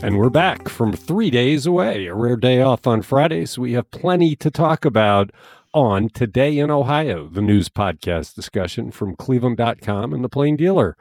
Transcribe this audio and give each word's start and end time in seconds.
And 0.00 0.16
we're 0.16 0.30
back 0.30 0.68
from 0.68 0.92
three 0.92 1.28
days 1.28 1.66
away, 1.66 2.06
a 2.06 2.14
rare 2.14 2.36
day 2.36 2.62
off 2.62 2.86
on 2.86 3.02
Fridays. 3.02 3.58
We 3.58 3.72
have 3.72 3.90
plenty 3.90 4.36
to 4.36 4.48
talk 4.48 4.84
about 4.84 5.32
on 5.74 6.08
Today 6.10 6.56
in 6.58 6.70
Ohio, 6.70 7.28
the 7.28 7.42
news 7.42 7.68
podcast 7.68 8.36
discussion 8.36 8.92
from 8.92 9.16
cleveland.com 9.16 10.12
and 10.12 10.22
the 10.22 10.28
Plain 10.28 10.56
Dealer. 10.56 10.96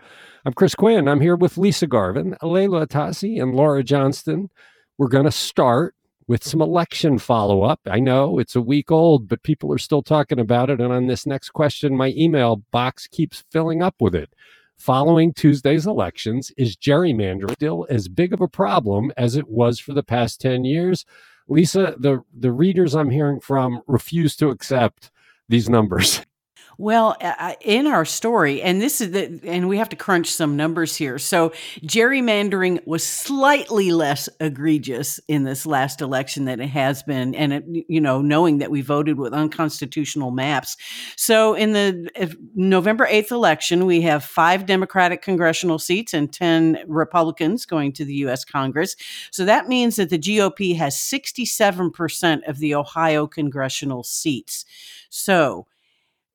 I'm 0.46 0.54
Chris 0.54 0.74
Quinn. 0.74 1.08
I'm 1.08 1.22
here 1.22 1.36
with 1.36 1.60
Lisa 1.60 1.86
Garvin, 1.86 2.36
Leila 2.42 2.88
Atassi, 2.88 3.40
and 3.40 3.54
Laura 3.54 3.84
Johnston. 3.84 4.50
We're 4.98 5.10
going 5.10 5.26
to 5.26 5.32
start 5.32 5.94
with 6.28 6.44
some 6.44 6.62
election 6.62 7.20
follow 7.20 7.62
up. 7.62 7.82
I 7.86 8.00
know 8.00 8.40
it's 8.40 8.56
a 8.56 8.62
week 8.62 8.92
old, 8.92 9.28
but 9.28 9.44
people 9.44 9.72
are 9.72 9.78
still 9.78 10.02
talking 10.02 10.40
about 10.40 10.72
it. 10.72 10.82
And 10.82 10.92
on 10.92 11.06
this 11.06 11.28
next 11.28 11.52
question, 11.52 11.96
my 11.96 12.14
email 12.18 12.64
box 12.72 13.06
keeps 13.06 13.44
filling 13.52 13.84
up 13.84 13.96
with 14.00 14.16
it 14.16 14.34
following 14.78 15.34
Tuesday's 15.34 15.88
elections, 15.88 16.52
is 16.58 16.76
gerrymandering 16.76 17.54
still 17.54 17.86
as 17.90 18.08
big 18.08 18.34
of 18.34 18.42
a 18.42 18.48
problem 18.48 19.12
as 19.18 19.36
it 19.36 19.48
was 19.48 19.80
for 19.80 19.94
the 19.94 20.04
past 20.04 20.40
10 20.42 20.64
years? 20.66 21.06
Lisa, 21.48 21.96
the, 21.98 22.22
the 22.38 22.52
readers 22.52 22.96
I'm 22.96 23.10
hearing 23.10 23.40
from 23.40 23.82
refuse 23.88 24.36
to 24.38 24.50
accept 24.50 25.12
these 25.50 25.70
numbers. 25.70 26.22
Well, 26.80 27.18
uh, 27.22 27.54
in 27.62 27.88
our 27.88 28.06
story, 28.06 28.62
and 28.62 28.80
this 28.80 29.02
is 29.02 29.10
the, 29.10 29.40
and 29.46 29.68
we 29.68 29.80
have 29.80 29.90
to 29.90 29.96
crunch 29.96 30.32
some 30.32 30.56
numbers 30.56 30.96
here. 30.96 31.18
So, 31.18 31.50
gerrymandering 31.82 32.86
was 32.86 33.04
slightly 33.04 33.92
less 33.92 34.30
egregious 34.40 35.20
in 35.28 35.44
this 35.44 35.66
last 35.66 36.02
election 36.02 36.46
than 36.46 36.60
it 36.60 36.68
has 36.68 37.02
been, 37.02 37.34
and 37.34 37.52
it, 37.52 37.66
you 37.68 38.00
know, 38.00 38.22
knowing 38.22 38.60
that 38.60 38.70
we 38.70 38.82
voted 38.82 39.18
with 39.18 39.34
unconstitutional 39.34 40.30
maps. 40.30 40.78
So, 41.16 41.56
in 41.56 41.74
the 41.74 42.12
November 42.54 43.08
eighth 43.08 43.32
election, 43.32 43.88
we 43.88 44.02
have 44.02 44.24
five 44.24 44.68
Democratic 44.68 45.24
congressional 45.24 45.80
seats 45.80 46.14
and 46.14 46.32
ten 46.32 46.78
Republicans 46.88 47.66
going 47.66 47.92
to 47.94 48.06
the 48.06 48.14
U.S. 48.16 48.46
Congress. 48.46 48.96
So 49.32 49.46
that 49.46 49.68
means 49.68 49.96
that 49.96 50.12
the 50.12 50.20
GOP 50.20 50.78
has 50.78 51.00
sixty-seven 51.00 51.90
percent 51.90 52.44
of 52.46 52.60
the 52.60 52.76
Ohio 52.76 53.26
congressional 53.26 54.04
seats. 54.04 54.64
So 55.10 55.66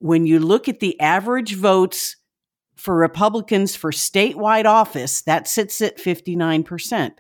when 0.03 0.27
you 0.27 0.41
look 0.41 0.69
at 0.69 0.81
the 0.81 0.98
average 1.00 1.55
votes 1.55 2.17
for 2.75 2.97
Republicans 2.97 3.77
for 3.77 3.92
statewide 3.92 4.64
office, 4.64 5.22
that 5.22 5.47
sits 5.47 5.81
at 5.81 5.97
59%. 5.97 7.12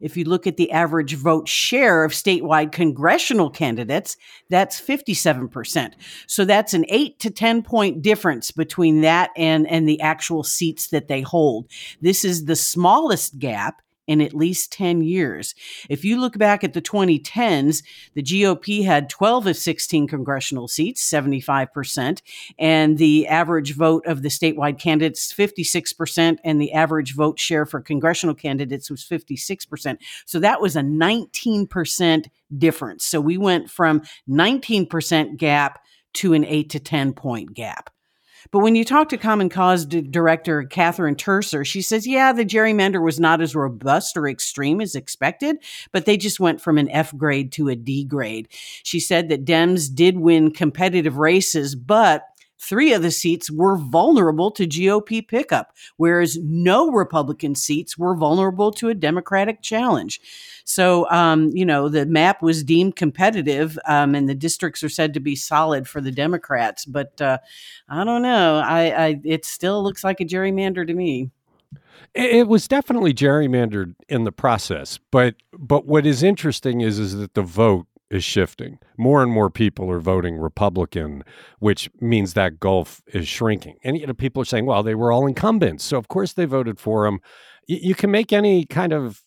If 0.00 0.18
you 0.18 0.26
look 0.26 0.46
at 0.46 0.58
the 0.58 0.70
average 0.70 1.14
vote 1.14 1.48
share 1.48 2.04
of 2.04 2.12
statewide 2.12 2.72
congressional 2.72 3.48
candidates, 3.48 4.18
that's 4.50 4.78
57%. 4.78 5.94
So 6.26 6.44
that's 6.44 6.74
an 6.74 6.84
8 6.90 7.18
to 7.20 7.30
10 7.30 7.62
point 7.62 8.02
difference 8.02 8.50
between 8.50 9.00
that 9.00 9.30
and 9.34 9.66
and 9.66 9.88
the 9.88 10.02
actual 10.02 10.42
seats 10.44 10.88
that 10.88 11.08
they 11.08 11.22
hold. 11.22 11.70
This 12.02 12.22
is 12.22 12.44
the 12.44 12.56
smallest 12.56 13.38
gap 13.38 13.80
in 14.06 14.20
at 14.20 14.34
least 14.34 14.72
10 14.72 15.02
years. 15.02 15.54
If 15.88 16.04
you 16.04 16.20
look 16.20 16.38
back 16.38 16.62
at 16.64 16.72
the 16.72 16.82
2010s, 16.82 17.82
the 18.14 18.22
GOP 18.22 18.84
had 18.84 19.08
12 19.10 19.48
of 19.48 19.56
16 19.56 20.06
congressional 20.08 20.68
seats, 20.68 21.08
75%, 21.08 22.22
and 22.58 22.98
the 22.98 23.26
average 23.26 23.74
vote 23.74 24.06
of 24.06 24.22
the 24.22 24.28
statewide 24.28 24.78
candidates 24.78 25.32
56% 25.32 26.38
and 26.44 26.60
the 26.60 26.72
average 26.72 27.14
vote 27.14 27.38
share 27.38 27.66
for 27.66 27.80
congressional 27.80 28.34
candidates 28.34 28.90
was 28.90 29.04
56%. 29.04 29.98
So 30.24 30.38
that 30.40 30.60
was 30.60 30.76
a 30.76 30.80
19% 30.80 32.26
difference. 32.56 33.04
So 33.04 33.20
we 33.20 33.36
went 33.36 33.70
from 33.70 34.02
19% 34.28 35.36
gap 35.36 35.80
to 36.14 36.32
an 36.32 36.44
8 36.44 36.70
to 36.70 36.80
10 36.80 37.12
point 37.12 37.54
gap. 37.54 37.90
But 38.50 38.60
when 38.60 38.74
you 38.74 38.84
talk 38.84 39.08
to 39.10 39.16
Common 39.16 39.48
Cause 39.48 39.86
d- 39.86 40.00
director 40.00 40.64
Catherine 40.64 41.16
Turcer, 41.16 41.64
she 41.66 41.82
says, 41.82 42.06
yeah, 42.06 42.32
the 42.32 42.44
gerrymander 42.44 43.02
was 43.02 43.18
not 43.20 43.40
as 43.40 43.54
robust 43.54 44.16
or 44.16 44.28
extreme 44.28 44.80
as 44.80 44.94
expected, 44.94 45.56
but 45.92 46.04
they 46.04 46.16
just 46.16 46.40
went 46.40 46.60
from 46.60 46.78
an 46.78 46.90
F 46.90 47.16
grade 47.16 47.52
to 47.52 47.68
a 47.68 47.76
D 47.76 48.04
grade. 48.04 48.48
She 48.82 49.00
said 49.00 49.28
that 49.28 49.44
Dems 49.44 49.94
did 49.94 50.18
win 50.18 50.50
competitive 50.50 51.16
races, 51.18 51.74
but 51.74 52.24
Three 52.58 52.92
of 52.92 53.02
the 53.02 53.10
seats 53.10 53.50
were 53.50 53.76
vulnerable 53.76 54.50
to 54.52 54.66
GOP 54.66 55.26
pickup, 55.26 55.74
whereas 55.96 56.38
no 56.42 56.90
Republican 56.90 57.54
seats 57.54 57.98
were 57.98 58.16
vulnerable 58.16 58.70
to 58.72 58.88
a 58.88 58.94
Democratic 58.94 59.62
challenge. 59.62 60.20
So, 60.64 61.08
um, 61.10 61.50
you 61.52 61.64
know, 61.64 61.88
the 61.88 62.06
map 62.06 62.42
was 62.42 62.64
deemed 62.64 62.96
competitive, 62.96 63.78
um, 63.86 64.14
and 64.14 64.28
the 64.28 64.34
districts 64.34 64.82
are 64.82 64.88
said 64.88 65.14
to 65.14 65.20
be 65.20 65.36
solid 65.36 65.86
for 65.86 66.00
the 66.00 66.10
Democrats. 66.10 66.84
But 66.84 67.20
uh, 67.20 67.38
I 67.88 68.04
don't 68.04 68.22
know. 68.22 68.58
I, 68.64 69.06
I 69.06 69.20
it 69.24 69.44
still 69.44 69.82
looks 69.82 70.02
like 70.02 70.20
a 70.20 70.24
gerrymander 70.24 70.86
to 70.86 70.94
me. 70.94 71.30
It 72.14 72.48
was 72.48 72.66
definitely 72.66 73.12
gerrymandered 73.12 73.94
in 74.08 74.24
the 74.24 74.32
process, 74.32 74.98
but 75.10 75.34
but 75.52 75.86
what 75.86 76.06
is 76.06 76.22
interesting 76.22 76.80
is 76.80 76.98
is 76.98 77.14
that 77.16 77.34
the 77.34 77.42
vote 77.42 77.86
is 78.10 78.24
shifting. 78.24 78.78
More 78.96 79.22
and 79.22 79.32
more 79.32 79.50
people 79.50 79.90
are 79.90 80.00
voting 80.00 80.36
Republican, 80.36 81.22
which 81.58 81.90
means 82.00 82.34
that 82.34 82.60
gulf 82.60 83.02
is 83.08 83.26
shrinking. 83.26 83.76
And 83.84 83.98
you 83.98 84.06
know, 84.06 84.14
people 84.14 84.42
are 84.42 84.46
saying, 84.46 84.66
well, 84.66 84.82
they 84.82 84.94
were 84.94 85.12
all 85.12 85.26
incumbents, 85.26 85.84
so 85.84 85.96
of 85.98 86.08
course 86.08 86.32
they 86.32 86.44
voted 86.44 86.78
for 86.78 87.06
him. 87.06 87.20
you 87.66 87.94
can 87.94 88.10
make 88.10 88.32
any 88.32 88.64
kind 88.64 88.92
of 88.92 89.22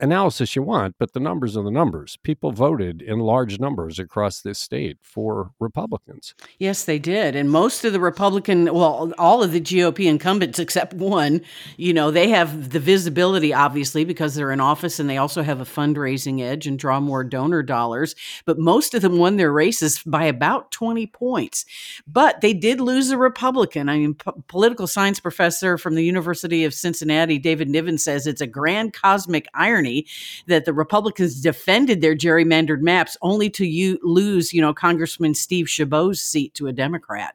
analysis 0.00 0.56
you 0.56 0.62
want, 0.62 0.96
but 0.98 1.12
the 1.12 1.20
numbers 1.20 1.56
are 1.56 1.62
the 1.62 1.70
numbers. 1.70 2.16
People 2.22 2.52
voted 2.52 3.00
in 3.00 3.20
large 3.20 3.58
numbers 3.60 3.98
across 3.98 4.40
this 4.40 4.58
state 4.58 4.98
for 5.02 5.50
Republicans. 5.60 6.34
Yes, 6.58 6.84
they 6.84 6.98
did. 6.98 7.36
And 7.36 7.50
most 7.50 7.84
of 7.84 7.92
the 7.92 8.00
Republican, 8.00 8.72
well, 8.74 9.12
all 9.18 9.42
of 9.42 9.52
the 9.52 9.60
GOP 9.60 10.06
incumbents 10.06 10.58
except 10.58 10.94
one, 10.94 11.40
you 11.76 11.92
know, 11.92 12.10
they 12.10 12.28
have 12.30 12.70
the 12.70 12.80
visibility, 12.80 13.54
obviously, 13.54 14.04
because 14.04 14.34
they're 14.34 14.50
in 14.50 14.60
office 14.60 14.98
and 14.98 15.08
they 15.08 15.18
also 15.18 15.42
have 15.42 15.60
a 15.60 15.64
fundraising 15.64 16.40
edge 16.40 16.66
and 16.66 16.78
draw 16.78 17.00
more 17.00 17.22
donor 17.24 17.62
dollars. 17.62 18.14
But 18.44 18.58
most 18.58 18.94
of 18.94 19.02
them 19.02 19.18
won 19.18 19.36
their 19.36 19.52
races 19.52 20.02
by 20.04 20.24
about 20.24 20.70
20 20.72 21.06
points. 21.08 21.64
But 22.06 22.40
they 22.40 22.52
did 22.52 22.80
lose 22.80 23.10
a 23.10 23.18
Republican. 23.18 23.88
I 23.88 23.98
mean, 23.98 24.16
political 24.48 24.86
science 24.86 25.20
professor 25.20 25.78
from 25.78 25.94
the 25.94 26.04
University 26.04 26.64
of 26.64 26.74
Cincinnati, 26.74 27.38
David 27.38 27.68
Niven, 27.68 27.98
says 27.98 28.26
it's 28.26 28.40
a 28.40 28.46
grand 28.46 28.92
cosmic 28.92 29.46
irony 29.54 29.83
irony 29.84 30.06
that 30.46 30.64
the 30.64 30.72
Republicans 30.72 31.40
defended 31.40 32.00
their 32.00 32.16
gerrymandered 32.16 32.80
maps 32.80 33.16
only 33.22 33.50
to 33.50 33.66
you 33.66 33.98
lose, 34.02 34.52
you 34.52 34.60
know, 34.60 34.74
Congressman 34.74 35.34
Steve 35.34 35.66
Chabot's 35.66 36.20
seat 36.20 36.54
to 36.54 36.66
a 36.66 36.72
Democrat. 36.72 37.34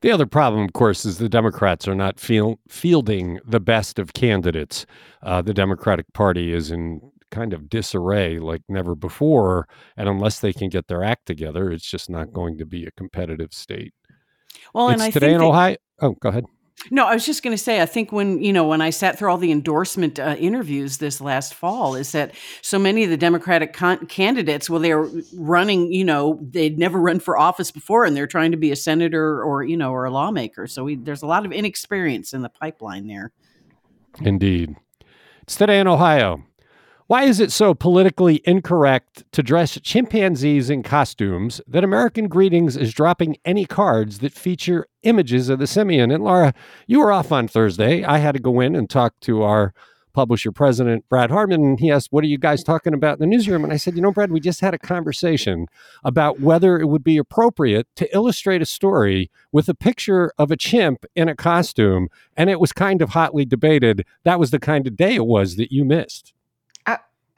The 0.00 0.12
other 0.12 0.26
problem, 0.26 0.62
of 0.64 0.72
course, 0.74 1.04
is 1.04 1.18
the 1.18 1.28
Democrats 1.28 1.88
are 1.88 1.94
not 1.94 2.20
feel, 2.20 2.60
fielding 2.68 3.40
the 3.44 3.58
best 3.58 3.98
of 3.98 4.12
candidates. 4.12 4.86
Uh, 5.22 5.42
the 5.42 5.54
Democratic 5.54 6.06
Party 6.12 6.52
is 6.52 6.70
in 6.70 7.00
kind 7.32 7.52
of 7.52 7.68
disarray 7.68 8.38
like 8.38 8.62
never 8.68 8.94
before. 8.94 9.66
And 9.96 10.08
unless 10.08 10.38
they 10.38 10.52
can 10.52 10.68
get 10.68 10.86
their 10.86 11.02
act 11.02 11.26
together, 11.26 11.72
it's 11.72 11.90
just 11.90 12.08
not 12.08 12.32
going 12.32 12.58
to 12.58 12.64
be 12.64 12.86
a 12.86 12.92
competitive 12.92 13.52
state. 13.52 13.92
Well, 14.72 14.88
it's 14.88 15.02
and 15.02 15.02
I 15.02 15.10
today 15.10 15.32
in 15.32 15.38
that, 15.38 15.44
Ohio. 15.44 15.76
Oh, 16.00 16.12
go 16.20 16.28
ahead. 16.28 16.44
No, 16.90 17.06
I 17.06 17.14
was 17.14 17.26
just 17.26 17.42
going 17.42 17.56
to 17.56 17.62
say, 17.62 17.82
I 17.82 17.86
think 17.86 18.12
when, 18.12 18.42
you 18.42 18.52
know, 18.52 18.66
when 18.66 18.80
I 18.80 18.90
sat 18.90 19.18
through 19.18 19.30
all 19.30 19.36
the 19.36 19.50
endorsement 19.50 20.18
uh, 20.18 20.36
interviews 20.38 20.98
this 20.98 21.20
last 21.20 21.54
fall, 21.54 21.94
is 21.94 22.12
that 22.12 22.34
so 22.62 22.78
many 22.78 23.04
of 23.04 23.10
the 23.10 23.16
Democratic 23.16 23.72
con- 23.72 24.06
candidates, 24.06 24.70
well, 24.70 24.80
they're 24.80 25.08
running, 25.34 25.92
you 25.92 26.04
know, 26.04 26.38
they'd 26.40 26.78
never 26.78 26.98
run 26.98 27.20
for 27.20 27.36
office 27.36 27.70
before 27.70 28.04
and 28.04 28.16
they're 28.16 28.26
trying 28.26 28.52
to 28.52 28.56
be 28.56 28.70
a 28.70 28.76
senator 28.76 29.42
or, 29.42 29.64
you 29.64 29.76
know, 29.76 29.90
or 29.90 30.04
a 30.04 30.10
lawmaker. 30.10 30.66
So 30.66 30.84
we, 30.84 30.94
there's 30.94 31.22
a 31.22 31.26
lot 31.26 31.44
of 31.44 31.52
inexperience 31.52 32.32
in 32.32 32.42
the 32.42 32.48
pipeline 32.48 33.06
there. 33.08 33.32
Indeed. 34.20 34.76
It's 35.42 35.56
today 35.56 35.80
in 35.80 35.88
Ohio. 35.88 36.44
Why 37.08 37.22
is 37.22 37.40
it 37.40 37.50
so 37.50 37.72
politically 37.72 38.42
incorrect 38.44 39.24
to 39.32 39.42
dress 39.42 39.80
chimpanzees 39.80 40.68
in 40.68 40.82
costumes 40.82 41.58
that 41.66 41.82
American 41.82 42.28
Greetings 42.28 42.76
is 42.76 42.92
dropping 42.92 43.38
any 43.46 43.64
cards 43.64 44.18
that 44.18 44.34
feature 44.34 44.86
images 45.04 45.48
of 45.48 45.58
the 45.58 45.66
simian? 45.66 46.10
And 46.10 46.22
Laura, 46.22 46.52
you 46.86 46.98
were 46.98 47.10
off 47.10 47.32
on 47.32 47.48
Thursday. 47.48 48.04
I 48.04 48.18
had 48.18 48.32
to 48.32 48.42
go 48.42 48.60
in 48.60 48.76
and 48.76 48.90
talk 48.90 49.18
to 49.20 49.42
our 49.42 49.72
publisher 50.12 50.52
president, 50.52 51.08
Brad 51.08 51.30
Harmon. 51.30 51.64
And 51.64 51.80
he 51.80 51.90
asked, 51.90 52.08
What 52.10 52.24
are 52.24 52.26
you 52.26 52.36
guys 52.36 52.62
talking 52.62 52.92
about 52.92 53.14
in 53.14 53.20
the 53.20 53.34
newsroom? 53.34 53.64
And 53.64 53.72
I 53.72 53.78
said, 53.78 53.96
You 53.96 54.02
know, 54.02 54.12
Brad, 54.12 54.30
we 54.30 54.38
just 54.38 54.60
had 54.60 54.74
a 54.74 54.78
conversation 54.78 55.66
about 56.04 56.40
whether 56.40 56.78
it 56.78 56.88
would 56.88 57.04
be 57.04 57.16
appropriate 57.16 57.86
to 57.96 58.14
illustrate 58.14 58.60
a 58.60 58.66
story 58.66 59.30
with 59.50 59.70
a 59.70 59.74
picture 59.74 60.30
of 60.36 60.50
a 60.50 60.58
chimp 60.58 61.06
in 61.16 61.26
a 61.30 61.34
costume. 61.34 62.08
And 62.36 62.50
it 62.50 62.60
was 62.60 62.74
kind 62.74 63.00
of 63.00 63.10
hotly 63.10 63.46
debated. 63.46 64.04
That 64.24 64.38
was 64.38 64.50
the 64.50 64.60
kind 64.60 64.86
of 64.86 64.94
day 64.94 65.14
it 65.14 65.24
was 65.24 65.56
that 65.56 65.72
you 65.72 65.86
missed. 65.86 66.34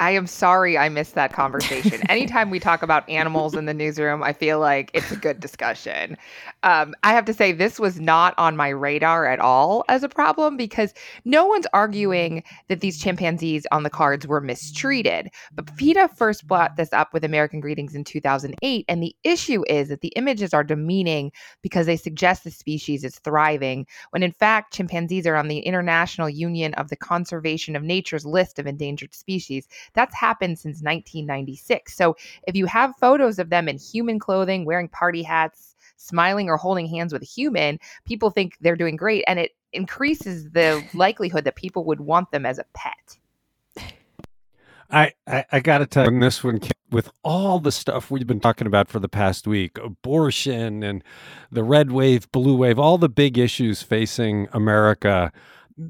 I 0.00 0.12
am 0.12 0.26
sorry 0.26 0.78
I 0.78 0.88
missed 0.88 1.14
that 1.14 1.34
conversation. 1.34 2.00
Anytime 2.08 2.48
we 2.48 2.58
talk 2.58 2.82
about 2.82 3.06
animals 3.08 3.54
in 3.54 3.66
the 3.66 3.74
newsroom, 3.74 4.22
I 4.22 4.32
feel 4.32 4.58
like 4.58 4.90
it's 4.94 5.12
a 5.12 5.16
good 5.16 5.40
discussion. 5.40 6.16
Um, 6.62 6.94
I 7.02 7.12
have 7.12 7.26
to 7.26 7.34
say, 7.34 7.52
this 7.52 7.78
was 7.78 8.00
not 8.00 8.32
on 8.38 8.56
my 8.56 8.70
radar 8.70 9.26
at 9.26 9.40
all 9.40 9.84
as 9.90 10.02
a 10.02 10.08
problem 10.08 10.56
because 10.56 10.94
no 11.26 11.46
one's 11.46 11.66
arguing 11.74 12.42
that 12.68 12.80
these 12.80 12.98
chimpanzees 12.98 13.66
on 13.72 13.82
the 13.82 13.90
cards 13.90 14.26
were 14.26 14.40
mistreated. 14.40 15.28
But 15.52 15.76
PETA 15.76 16.08
first 16.16 16.46
brought 16.46 16.76
this 16.76 16.94
up 16.94 17.12
with 17.12 17.22
American 17.22 17.60
Greetings 17.60 17.94
in 17.94 18.04
2008. 18.04 18.86
And 18.88 19.02
the 19.02 19.14
issue 19.22 19.64
is 19.68 19.90
that 19.90 20.00
the 20.00 20.12
images 20.16 20.54
are 20.54 20.64
demeaning 20.64 21.30
because 21.60 21.84
they 21.84 21.98
suggest 21.98 22.44
the 22.44 22.50
species 22.50 23.04
is 23.04 23.18
thriving, 23.18 23.86
when 24.10 24.22
in 24.22 24.32
fact, 24.32 24.72
chimpanzees 24.72 25.26
are 25.26 25.36
on 25.36 25.48
the 25.48 25.58
International 25.58 26.30
Union 26.30 26.72
of 26.74 26.88
the 26.88 26.96
Conservation 26.96 27.76
of 27.76 27.82
Nature's 27.82 28.24
list 28.24 28.58
of 28.58 28.66
endangered 28.66 29.14
species. 29.14 29.68
That's 29.94 30.14
happened 30.14 30.58
since 30.58 30.82
1996. 30.82 31.96
So 31.96 32.16
if 32.46 32.54
you 32.54 32.66
have 32.66 32.94
photos 33.00 33.38
of 33.38 33.50
them 33.50 33.68
in 33.68 33.78
human 33.78 34.18
clothing, 34.18 34.64
wearing 34.64 34.88
party 34.88 35.22
hats, 35.22 35.74
smiling 35.96 36.48
or 36.48 36.56
holding 36.56 36.86
hands 36.86 37.12
with 37.12 37.22
a 37.22 37.26
human, 37.26 37.78
people 38.04 38.30
think 38.30 38.56
they're 38.60 38.76
doing 38.76 38.96
great. 38.96 39.24
And 39.26 39.38
it 39.38 39.52
increases 39.72 40.50
the 40.50 40.82
likelihood 40.94 41.44
that 41.44 41.56
people 41.56 41.84
would 41.84 42.00
want 42.00 42.30
them 42.30 42.46
as 42.46 42.58
a 42.58 42.64
pet. 42.74 43.18
I, 44.92 45.12
I, 45.26 45.44
I 45.52 45.60
got 45.60 45.78
to 45.78 45.86
tell 45.86 46.10
you, 46.10 46.18
this 46.18 46.42
one, 46.42 46.60
with 46.90 47.10
all 47.22 47.60
the 47.60 47.70
stuff 47.70 48.10
we've 48.10 48.26
been 48.26 48.40
talking 48.40 48.66
about 48.66 48.88
for 48.88 48.98
the 48.98 49.08
past 49.08 49.46
week 49.46 49.78
abortion 49.78 50.82
and 50.82 51.04
the 51.50 51.62
red 51.62 51.92
wave, 51.92 52.30
blue 52.32 52.56
wave, 52.56 52.78
all 52.78 52.98
the 52.98 53.08
big 53.08 53.38
issues 53.38 53.82
facing 53.82 54.48
America 54.52 55.32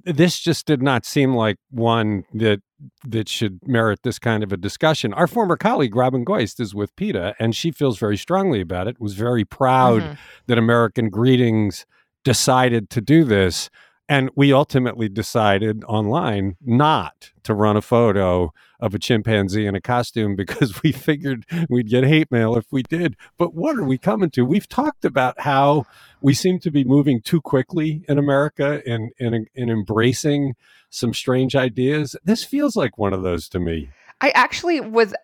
this 0.04 0.38
just 0.38 0.66
did 0.66 0.82
not 0.82 1.04
seem 1.04 1.34
like 1.34 1.56
one 1.70 2.25
that 2.32 2.60
that 3.04 3.28
should 3.28 3.60
merit 3.66 4.00
this 4.02 4.19
kind 4.19 4.42
of 4.42 4.52
a 4.52 4.56
discussion. 4.56 5.12
Our 5.14 5.26
former 5.26 5.56
colleague 5.56 5.96
Robin 5.96 6.25
Goist 6.25 6.60
is 6.60 6.75
with 6.75 6.94
PETA, 6.96 7.34
and 7.38 7.54
she 7.54 7.70
feels 7.72 7.98
very 7.98 8.16
strongly 8.16 8.60
about 8.60 8.87
it. 8.87 9.00
Was 9.00 9.14
very 9.14 9.44
proud 9.44 10.02
mm-hmm. 10.02 10.12
that 10.46 10.58
American 10.58 11.10
Greetings 11.10 11.87
decided 12.25 12.90
to 12.90 13.00
do 13.00 13.25
this, 13.25 13.69
and 14.10 14.28
we 14.34 14.52
ultimately 14.52 15.08
decided 15.08 15.84
online 15.84 16.56
not 16.60 17.30
to 17.44 17.54
run 17.54 17.76
a 17.76 17.80
photo 17.80 18.52
of 18.80 18.92
a 18.92 18.98
chimpanzee 18.98 19.66
in 19.66 19.76
a 19.76 19.80
costume 19.80 20.34
because 20.36 20.82
we 20.82 20.90
figured 20.90 21.46
we'd 21.70 21.88
get 21.88 22.02
hate 22.02 22.30
mail 22.30 22.56
if 22.56 22.66
we 22.72 22.82
did. 22.82 23.16
But 23.38 23.54
what 23.54 23.78
are 23.78 23.84
we 23.84 23.96
coming 23.96 24.30
to? 24.30 24.44
We've 24.44 24.68
talked 24.68 25.04
about 25.04 25.40
how 25.40 25.86
we 26.20 26.34
seem 26.34 26.58
to 26.58 26.72
be 26.72 26.82
moving 26.82 27.22
too 27.22 27.40
quickly 27.40 28.02
in 28.08 28.18
America 28.18 28.82
and 28.84 29.12
in, 29.18 29.46
in 29.54 29.70
embracing 29.70 30.56
some 30.90 31.14
strange 31.14 31.54
ideas. 31.54 32.16
This 32.24 32.42
feels 32.42 32.74
like 32.74 32.98
one 32.98 33.12
of 33.12 33.22
those 33.22 33.48
to 33.50 33.60
me. 33.60 33.90
I 34.20 34.30
actually 34.30 34.80
was 34.80 35.14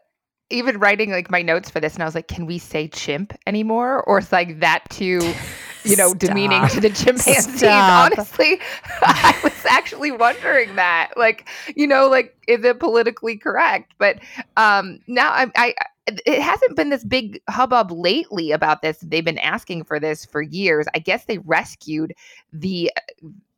even 0.48 0.78
writing 0.78 1.10
like 1.10 1.28
my 1.28 1.42
notes 1.42 1.68
for 1.70 1.80
this 1.80 1.94
and 1.94 2.04
I 2.04 2.06
was 2.06 2.14
like, 2.14 2.28
can 2.28 2.46
we 2.46 2.58
say 2.58 2.86
chimp 2.86 3.36
anymore? 3.48 4.04
Or 4.04 4.18
it's 4.18 4.30
like 4.30 4.60
that 4.60 4.88
too, 4.90 5.34
you 5.86 5.96
know, 5.96 6.08
Stop. 6.08 6.18
demeaning 6.18 6.66
to 6.68 6.80
the 6.80 6.90
chimpanzees. 6.90 7.58
Stop. 7.58 8.12
Honestly, 8.12 8.60
I 9.02 9.38
was 9.42 9.64
actually 9.68 10.12
wondering 10.12 10.74
that. 10.76 11.12
Like, 11.16 11.48
you 11.74 11.86
know, 11.86 12.08
like 12.08 12.36
is 12.48 12.64
it 12.64 12.80
politically 12.80 13.36
correct? 13.36 13.94
But 13.98 14.18
um 14.56 15.00
now 15.06 15.30
I 15.30 15.50
I 15.56 15.74
it 16.06 16.40
hasn't 16.40 16.76
been 16.76 16.90
this 16.90 17.04
big 17.04 17.40
hubbub 17.48 17.90
lately 17.90 18.52
about 18.52 18.80
this. 18.82 18.98
They've 18.98 19.24
been 19.24 19.38
asking 19.38 19.84
for 19.84 19.98
this 19.98 20.24
for 20.24 20.40
years. 20.40 20.86
I 20.94 21.00
guess 21.00 21.24
they 21.24 21.38
rescued 21.38 22.14
the 22.52 22.92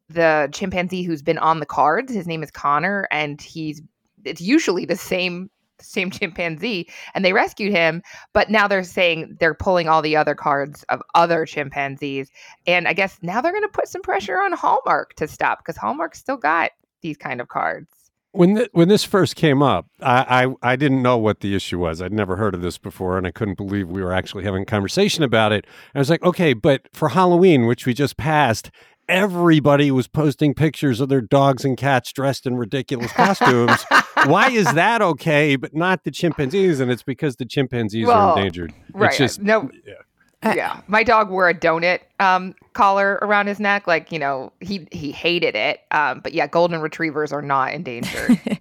the 0.08 0.48
chimpanzee 0.52 1.02
who's 1.02 1.22
been 1.22 1.38
on 1.38 1.60
the 1.60 1.66
cards. 1.66 2.12
His 2.12 2.26
name 2.26 2.42
is 2.42 2.50
Connor, 2.50 3.06
and 3.10 3.40
he's 3.40 3.82
it's 4.24 4.40
usually 4.40 4.84
the 4.84 4.96
same 4.96 5.50
same 5.80 6.10
chimpanzee 6.18 6.88
and 7.14 7.24
they 7.24 7.32
rescued 7.32 7.72
him 7.72 8.02
but 8.32 8.50
now 8.50 8.68
they're 8.68 8.84
saying 8.84 9.36
they're 9.40 9.54
pulling 9.54 9.88
all 9.88 10.02
the 10.02 10.16
other 10.16 10.34
cards 10.34 10.84
of 10.88 11.02
other 11.14 11.44
chimpanzees 11.44 12.30
and 12.66 12.88
i 12.88 12.92
guess 12.92 13.18
now 13.22 13.40
they're 13.40 13.52
going 13.52 13.62
to 13.62 13.68
put 13.68 13.88
some 13.88 14.02
pressure 14.02 14.38
on 14.38 14.52
hallmark 14.52 15.14
to 15.14 15.26
stop 15.28 15.58
because 15.58 15.76
hallmark 15.76 16.14
still 16.14 16.36
got 16.36 16.70
these 17.02 17.16
kind 17.16 17.40
of 17.40 17.48
cards 17.48 17.98
when 18.32 18.66
when 18.72 18.88
this 18.88 19.04
first 19.04 19.36
came 19.36 19.62
up, 19.62 19.86
I, 20.00 20.44
I, 20.44 20.72
I 20.72 20.76
didn't 20.76 21.02
know 21.02 21.16
what 21.16 21.40
the 21.40 21.54
issue 21.54 21.78
was. 21.78 22.02
I'd 22.02 22.12
never 22.12 22.36
heard 22.36 22.54
of 22.54 22.60
this 22.60 22.78
before, 22.78 23.16
and 23.16 23.26
I 23.26 23.30
couldn't 23.30 23.56
believe 23.56 23.88
we 23.88 24.02
were 24.02 24.12
actually 24.12 24.44
having 24.44 24.62
a 24.62 24.66
conversation 24.66 25.24
about 25.24 25.52
it. 25.52 25.64
And 25.66 25.96
I 25.96 25.98
was 25.98 26.10
like, 26.10 26.22
okay, 26.22 26.52
but 26.52 26.82
for 26.92 27.08
Halloween, 27.08 27.66
which 27.66 27.86
we 27.86 27.94
just 27.94 28.16
passed, 28.16 28.70
everybody 29.08 29.90
was 29.90 30.06
posting 30.06 30.54
pictures 30.54 31.00
of 31.00 31.08
their 31.08 31.20
dogs 31.20 31.64
and 31.64 31.76
cats 31.76 32.12
dressed 32.12 32.46
in 32.46 32.56
ridiculous 32.56 33.12
costumes. 33.12 33.84
Why 34.26 34.50
is 34.50 34.72
that 34.74 35.00
okay, 35.02 35.56
but 35.56 35.74
not 35.74 36.04
the 36.04 36.10
chimpanzees? 36.10 36.80
And 36.80 36.90
it's 36.90 37.02
because 37.02 37.36
the 37.36 37.46
chimpanzees 37.46 38.06
well, 38.06 38.30
are 38.30 38.38
endangered. 38.38 38.74
Right. 38.92 39.08
It's 39.08 39.18
just 39.18 39.40
no. 39.40 39.70
Yeah. 39.86 39.94
Yeah, 40.42 40.80
my 40.86 41.02
dog 41.02 41.30
wore 41.30 41.48
a 41.48 41.54
donut 41.54 42.00
um, 42.20 42.54
collar 42.72 43.18
around 43.22 43.48
his 43.48 43.58
neck. 43.58 43.86
Like 43.86 44.12
you 44.12 44.18
know, 44.18 44.52
he 44.60 44.86
he 44.92 45.10
hated 45.10 45.56
it. 45.56 45.80
Um, 45.90 46.20
but 46.20 46.32
yeah, 46.32 46.46
golden 46.46 46.80
retrievers 46.80 47.32
are 47.32 47.42
not 47.42 47.72
endangered. 47.72 48.40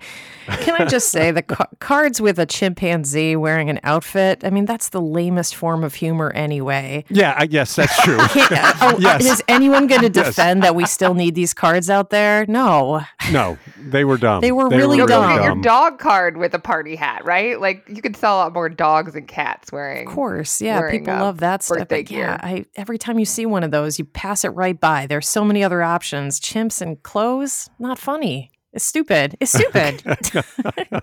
Can 0.47 0.81
I 0.81 0.85
just 0.85 1.09
say 1.09 1.31
the 1.31 1.41
ca- 1.41 1.67
cards 1.79 2.21
with 2.21 2.39
a 2.39 2.45
chimpanzee 2.45 3.35
wearing 3.35 3.69
an 3.69 3.79
outfit? 3.83 4.45
I 4.45 4.49
mean, 4.49 4.65
that's 4.65 4.89
the 4.89 5.01
lamest 5.01 5.55
form 5.55 5.83
of 5.83 5.93
humor 5.93 6.31
anyway. 6.31 7.03
Yeah, 7.09 7.35
I 7.37 7.47
guess 7.47 7.75
that's 7.75 8.01
true. 8.01 8.17
oh, 8.21 8.97
yes. 8.99 9.25
Is 9.25 9.43
anyone 9.47 9.87
going 9.87 10.01
to 10.01 10.09
defend 10.09 10.59
yes. 10.59 10.67
that 10.67 10.75
we 10.75 10.85
still 10.85 11.13
need 11.13 11.35
these 11.35 11.53
cards 11.53 11.89
out 11.89 12.11
there? 12.11 12.45
No. 12.47 13.01
No, 13.31 13.57
they 13.91 14.05
were 14.05 14.17
dumb. 14.17 14.41
They 14.41 14.51
were 14.51 14.69
they 14.69 14.77
really 14.77 15.01
were 15.01 15.07
dumb. 15.07 15.35
Get 15.35 15.43
your 15.43 15.55
dog 15.61 15.99
card 15.99 16.37
with 16.37 16.53
a 16.53 16.59
party 16.59 16.95
hat, 16.95 17.25
right? 17.25 17.59
Like 17.59 17.87
you 17.87 18.01
could 18.01 18.15
sell 18.15 18.37
a 18.37 18.39
lot 18.39 18.53
more 18.53 18.69
dogs 18.69 19.15
and 19.15 19.27
cats 19.27 19.71
wearing. 19.71 20.07
Of 20.07 20.13
course, 20.13 20.61
yeah, 20.61 20.89
people 20.89 21.13
love 21.13 21.39
that 21.39 21.63
stuff. 21.63 21.87
But 21.87 22.09
yeah, 22.11 22.37
I, 22.41 22.65
every 22.75 22.97
time 22.97 23.19
you 23.19 23.25
see 23.25 23.45
one 23.45 23.63
of 23.63 23.71
those, 23.71 23.99
you 23.99 24.05
pass 24.05 24.43
it 24.43 24.49
right 24.49 24.79
by. 24.79 25.07
There's 25.07 25.27
so 25.27 25.43
many 25.43 25.63
other 25.63 25.81
options. 25.81 26.39
Chimps 26.39 26.81
and 26.81 27.01
clothes, 27.03 27.69
not 27.79 27.99
funny. 27.99 28.51
It's 28.73 28.85
stupid. 28.85 29.35
It's 29.39 29.53
stupid. 29.53 30.03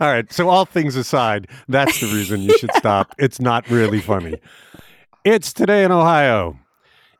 all 0.00 0.12
right. 0.12 0.30
So, 0.30 0.48
all 0.48 0.66
things 0.66 0.94
aside, 0.94 1.48
that's 1.66 2.00
the 2.00 2.06
reason 2.06 2.42
you 2.42 2.56
should 2.58 2.72
stop. 2.74 3.14
It's 3.18 3.40
not 3.40 3.70
really 3.70 4.00
funny. 4.00 4.38
It's 5.24 5.52
today 5.52 5.84
in 5.84 5.92
Ohio. 5.92 6.58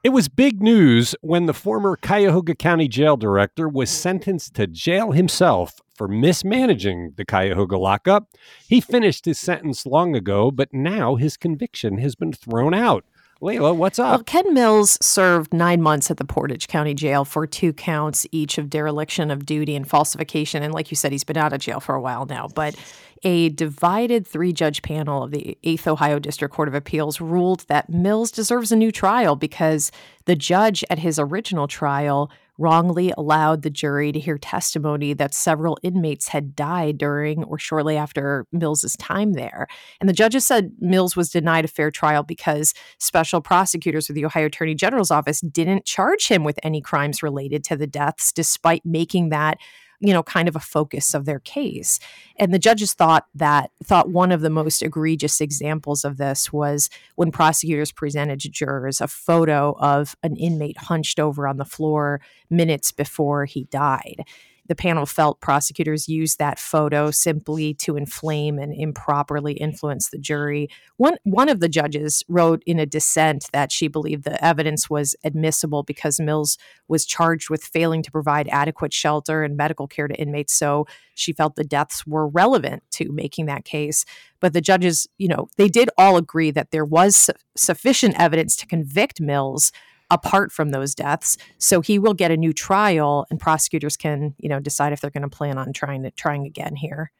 It 0.04 0.10
was 0.10 0.28
big 0.28 0.62
news 0.62 1.16
when 1.22 1.46
the 1.46 1.52
former 1.52 1.96
Cuyahoga 1.96 2.54
County 2.54 2.86
jail 2.86 3.16
director 3.16 3.68
was 3.68 3.90
sentenced 3.90 4.54
to 4.54 4.68
jail 4.68 5.10
himself 5.10 5.80
for 5.92 6.06
mismanaging 6.06 7.14
the 7.16 7.24
Cuyahoga 7.24 7.76
lockup. 7.76 8.28
He 8.68 8.80
finished 8.80 9.24
his 9.24 9.40
sentence 9.40 9.84
long 9.84 10.14
ago, 10.14 10.52
but 10.52 10.72
now 10.72 11.16
his 11.16 11.36
conviction 11.36 11.98
has 11.98 12.14
been 12.14 12.32
thrown 12.32 12.74
out. 12.74 13.04
Leila, 13.40 13.72
what's 13.72 14.00
up? 14.00 14.10
Well, 14.10 14.24
Ken 14.24 14.52
Mills 14.52 14.98
served 15.00 15.54
nine 15.54 15.80
months 15.80 16.10
at 16.10 16.16
the 16.16 16.24
Portage 16.24 16.66
County 16.66 16.92
Jail 16.92 17.24
for 17.24 17.46
two 17.46 17.72
counts 17.72 18.26
each 18.32 18.58
of 18.58 18.68
dereliction 18.68 19.30
of 19.30 19.46
duty 19.46 19.76
and 19.76 19.88
falsification. 19.88 20.64
And 20.64 20.74
like 20.74 20.90
you 20.90 20.96
said, 20.96 21.12
he's 21.12 21.22
been 21.22 21.36
out 21.36 21.52
of 21.52 21.60
jail 21.60 21.78
for 21.78 21.94
a 21.94 22.00
while 22.00 22.26
now. 22.26 22.48
But 22.48 22.74
a 23.22 23.50
divided 23.50 24.26
three 24.26 24.52
judge 24.52 24.82
panel 24.82 25.22
of 25.22 25.30
the 25.30 25.56
8th 25.62 25.86
Ohio 25.86 26.18
District 26.18 26.52
Court 26.52 26.66
of 26.66 26.74
Appeals 26.74 27.20
ruled 27.20 27.60
that 27.68 27.88
Mills 27.88 28.32
deserves 28.32 28.72
a 28.72 28.76
new 28.76 28.90
trial 28.90 29.36
because 29.36 29.92
the 30.24 30.36
judge 30.36 30.84
at 30.90 30.98
his 30.98 31.18
original 31.18 31.68
trial 31.68 32.30
wrongly 32.58 33.12
allowed 33.16 33.62
the 33.62 33.70
jury 33.70 34.12
to 34.12 34.18
hear 34.18 34.36
testimony 34.36 35.14
that 35.14 35.32
several 35.32 35.78
inmates 35.82 36.28
had 36.28 36.54
died 36.54 36.98
during 36.98 37.44
or 37.44 37.58
shortly 37.58 37.96
after 37.96 38.46
Mills's 38.52 38.96
time 38.96 39.32
there. 39.32 39.68
And 40.00 40.08
the 40.08 40.14
judges 40.14 40.44
said 40.44 40.72
Mills 40.80 41.16
was 41.16 41.30
denied 41.30 41.64
a 41.64 41.68
fair 41.68 41.90
trial 41.90 42.24
because 42.24 42.74
special 42.98 43.40
prosecutors 43.40 44.08
with 44.08 44.16
the 44.16 44.24
Ohio 44.24 44.46
Attorney 44.46 44.74
General's 44.74 45.10
office 45.10 45.40
didn't 45.40 45.84
charge 45.84 46.28
him 46.28 46.44
with 46.44 46.58
any 46.62 46.80
crimes 46.80 47.22
related 47.22 47.64
to 47.64 47.76
the 47.76 47.86
deaths, 47.86 48.32
despite 48.32 48.84
making 48.84 49.28
that 49.28 49.58
you 50.00 50.12
know, 50.12 50.22
kind 50.22 50.48
of 50.48 50.54
a 50.54 50.60
focus 50.60 51.12
of 51.12 51.24
their 51.24 51.40
case. 51.40 51.98
And 52.38 52.54
the 52.54 52.58
judges 52.58 52.94
thought 52.94 53.26
that 53.34 53.70
thought 53.82 54.10
one 54.10 54.30
of 54.30 54.42
the 54.42 54.50
most 54.50 54.82
egregious 54.82 55.40
examples 55.40 56.04
of 56.04 56.18
this 56.18 56.52
was 56.52 56.88
when 57.16 57.32
prosecutors 57.32 57.90
presented 57.90 58.40
to 58.40 58.48
jurors 58.48 59.00
a 59.00 59.08
photo 59.08 59.76
of 59.80 60.14
an 60.22 60.36
inmate 60.36 60.78
hunched 60.78 61.18
over 61.18 61.48
on 61.48 61.56
the 61.56 61.64
floor 61.64 62.20
minutes 62.48 62.92
before 62.92 63.44
he 63.44 63.64
died 63.64 64.24
the 64.68 64.74
panel 64.74 65.06
felt 65.06 65.40
prosecutors 65.40 66.08
used 66.08 66.38
that 66.38 66.58
photo 66.58 67.10
simply 67.10 67.74
to 67.74 67.96
inflame 67.96 68.58
and 68.58 68.72
improperly 68.72 69.54
influence 69.54 70.10
the 70.10 70.18
jury. 70.18 70.68
One 70.96 71.16
one 71.24 71.48
of 71.48 71.60
the 71.60 71.68
judges 71.68 72.22
wrote 72.28 72.62
in 72.66 72.78
a 72.78 72.86
dissent 72.86 73.46
that 73.52 73.72
she 73.72 73.88
believed 73.88 74.24
the 74.24 74.42
evidence 74.44 74.88
was 74.88 75.16
admissible 75.24 75.82
because 75.82 76.20
Mills 76.20 76.58
was 76.86 77.06
charged 77.06 77.50
with 77.50 77.64
failing 77.64 78.02
to 78.02 78.12
provide 78.12 78.48
adequate 78.48 78.92
shelter 78.92 79.42
and 79.42 79.56
medical 79.56 79.88
care 79.88 80.06
to 80.06 80.14
inmates, 80.14 80.52
so 80.52 80.86
she 81.14 81.32
felt 81.32 81.56
the 81.56 81.64
deaths 81.64 82.06
were 82.06 82.28
relevant 82.28 82.82
to 82.92 83.10
making 83.10 83.46
that 83.46 83.64
case. 83.64 84.04
But 84.40 84.52
the 84.52 84.60
judges, 84.60 85.08
you 85.18 85.28
know, 85.28 85.48
they 85.56 85.68
did 85.68 85.90
all 85.98 86.16
agree 86.16 86.50
that 86.52 86.70
there 86.70 86.84
was 86.84 87.16
su- 87.16 87.32
sufficient 87.56 88.14
evidence 88.18 88.54
to 88.56 88.66
convict 88.66 89.20
Mills 89.20 89.72
apart 90.10 90.52
from 90.52 90.70
those 90.70 90.94
deaths. 90.94 91.36
So 91.58 91.80
he 91.80 91.98
will 91.98 92.14
get 92.14 92.30
a 92.30 92.36
new 92.36 92.52
trial, 92.52 93.26
and 93.30 93.38
prosecutors 93.38 93.96
can, 93.96 94.34
you 94.38 94.48
know, 94.48 94.60
decide 94.60 94.92
if 94.92 95.00
they're 95.00 95.10
going 95.10 95.22
to 95.22 95.28
plan 95.28 95.58
on 95.58 95.72
trying 95.72 96.02
to 96.02 96.10
trying 96.10 96.46
again 96.46 96.76
here. 96.76 97.10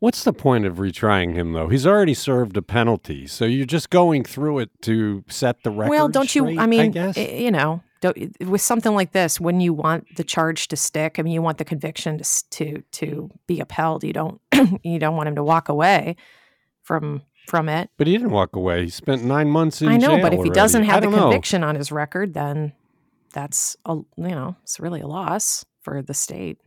What's 0.00 0.24
the 0.24 0.32
point 0.34 0.66
of 0.66 0.76
retrying 0.76 1.34
him, 1.34 1.52
though? 1.52 1.68
He's 1.68 1.86
already 1.86 2.12
served 2.12 2.56
a 2.56 2.62
penalty, 2.62 3.26
so 3.26 3.46
you're 3.46 3.64
just 3.64 3.88
going 3.88 4.24
through 4.24 4.58
it 4.58 4.70
to 4.82 5.24
set 5.28 5.62
the 5.62 5.70
record. 5.70 5.90
Well, 5.90 6.08
don't 6.08 6.28
straight, 6.28 6.54
you? 6.54 6.60
I 6.60 6.66
mean, 6.66 6.80
I 6.80 6.88
guess? 6.88 7.16
eh, 7.16 7.38
you 7.38 7.50
know, 7.50 7.82
don't, 8.02 8.38
with 8.42 8.60
something 8.60 8.94
like 8.94 9.12
this, 9.12 9.40
when 9.40 9.60
you 9.60 9.72
want 9.72 10.04
the 10.16 10.24
charge 10.24 10.68
to 10.68 10.76
stick, 10.76 11.18
I 11.18 11.22
mean, 11.22 11.32
you 11.32 11.40
want 11.40 11.56
the 11.56 11.64
conviction 11.64 12.18
to 12.18 12.24
to 12.50 12.82
to 12.92 13.30
be 13.46 13.60
upheld. 13.60 14.04
You 14.04 14.12
don't 14.12 14.40
you 14.82 14.98
don't 14.98 15.16
want 15.16 15.28
him 15.28 15.36
to 15.36 15.42
walk 15.42 15.70
away 15.70 16.16
from 16.82 17.22
from 17.46 17.68
it. 17.68 17.90
but 17.96 18.06
he 18.06 18.14
didn't 18.14 18.30
walk 18.30 18.56
away. 18.56 18.84
He 18.84 18.90
spent 18.90 19.24
nine 19.24 19.48
months 19.48 19.82
in 19.82 19.88
I 19.88 19.96
know, 19.96 20.20
but 20.20 20.32
if 20.34 20.42
he 20.42 20.50
doesn't 20.50 20.84
have 20.84 21.00
the 21.02 21.06
don't 21.08 21.16
know. 21.16 21.22
conviction 21.30 21.62
on 21.62 21.74
his 21.74 21.92
record, 21.92 22.34
then 22.34 22.72
that's 23.32 23.76
a 23.84 23.94
you 23.94 24.04
know, 24.16 24.56
it's 24.62 24.80
really 24.80 25.00
a 25.00 25.06
loss 25.06 25.64
for 25.80 26.02
the 26.02 26.14
state. 26.14 26.58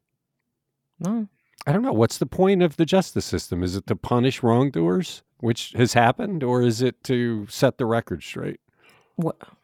No. 1.00 1.28
I 1.66 1.74
don't 1.74 1.82
know. 1.82 1.94
What's 1.94 2.18
the 2.18 2.26
point 2.26 2.62
of 2.62 2.78
the 2.78 2.86
justice 2.86 3.26
system? 3.26 3.62
Is 3.64 3.76
it 3.76 3.88
to 3.88 3.96
punish 3.96 4.42
wrongdoers, 4.42 5.24
which 5.40 5.74
has 5.76 5.94
happened, 5.94 6.44
or 6.44 6.62
is 6.62 6.82
it 6.82 7.04
to 7.06 7.46
set 7.48 7.78
the 7.78 7.86
record 7.86 8.24
straight? 8.24 8.60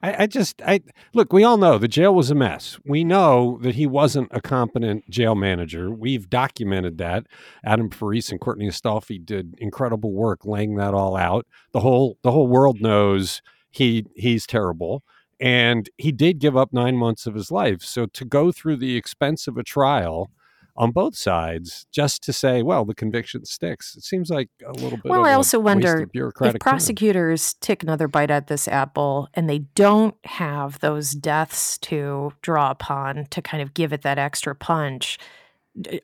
I, 0.02 0.24
I 0.24 0.28
just, 0.28 0.62
I 0.64 0.82
look. 1.14 1.32
We 1.32 1.44
all 1.44 1.58
know 1.58 1.78
the 1.78 1.88
jail 1.88 2.14
was 2.14 2.32
a 2.32 2.36
mess. 2.36 2.80
We 2.86 3.04
know 3.04 3.60
that 3.62 3.76
he 3.76 3.86
wasn't 3.86 4.30
a 4.32 4.42
competent 4.42 5.10
jail 5.10 5.36
manager. 5.36 5.92
We've 5.92 6.30
documented 6.30 6.98
that. 6.98 7.28
Adam 7.64 7.90
Ferrise 7.90 8.32
and 8.32 8.40
Courtney 8.40 8.68
Astolfi 8.68 9.24
did 9.24 9.56
incredible 9.60 10.12
work 10.12 10.46
laying 10.46 10.76
that 10.78 10.94
all 10.94 11.16
out. 11.16 11.46
The 11.72 11.82
whole, 11.82 12.18
the 12.24 12.32
whole 12.32 12.48
world 12.48 12.82
knows 12.82 13.42
he 13.70 14.06
he's 14.16 14.48
terrible, 14.48 15.04
and 15.40 15.90
he 15.98 16.12
did 16.12 16.40
give 16.40 16.58
up 16.58 16.74
nine 16.74 16.98
months 16.98 17.28
of 17.28 17.36
his 17.36 17.52
life. 17.52 17.82
So 17.84 18.08
to 18.08 18.26
go 18.26 18.52
through 18.52 18.78
the 18.78 18.96
expense 18.96 19.48
of 19.48 19.58
a 19.58 19.64
trial 19.64 20.32
on 20.76 20.92
both 20.92 21.16
sides 21.16 21.86
just 21.92 22.24
to 22.24 22.34
say, 22.34 22.64
well, 22.64 22.84
the 22.84 22.96
conviction 22.96 23.46
sticks, 23.46 23.96
it 23.96 24.04
seems 24.04 24.30
like 24.30 24.50
a 24.66 24.72
little 24.72 24.98
bit. 24.98 25.06
Well, 25.06 25.22
of 25.22 25.28
I 25.28 25.34
also 25.34 25.60
wonder 25.60 26.10
if 26.14 26.34
time. 26.34 26.54
prosecutors 26.60 27.54
take 27.56 27.84
another 27.84 28.08
bite 28.08 28.32
at 28.32 28.48
this 28.48 28.68
apple 28.68 29.30
and 29.34 29.50
they 29.50 29.60
don't 29.76 30.16
have 30.26 30.80
those 30.80 31.12
deaths 31.12 31.78
to 31.80 32.34
draw 32.42 32.72
upon 32.72 33.28
to 33.28 33.42
kind 33.42 33.62
of 33.62 33.74
give 33.74 33.94
it 33.94 34.02
that 34.02 34.18
extra 34.18 34.56
punch, 34.56 35.20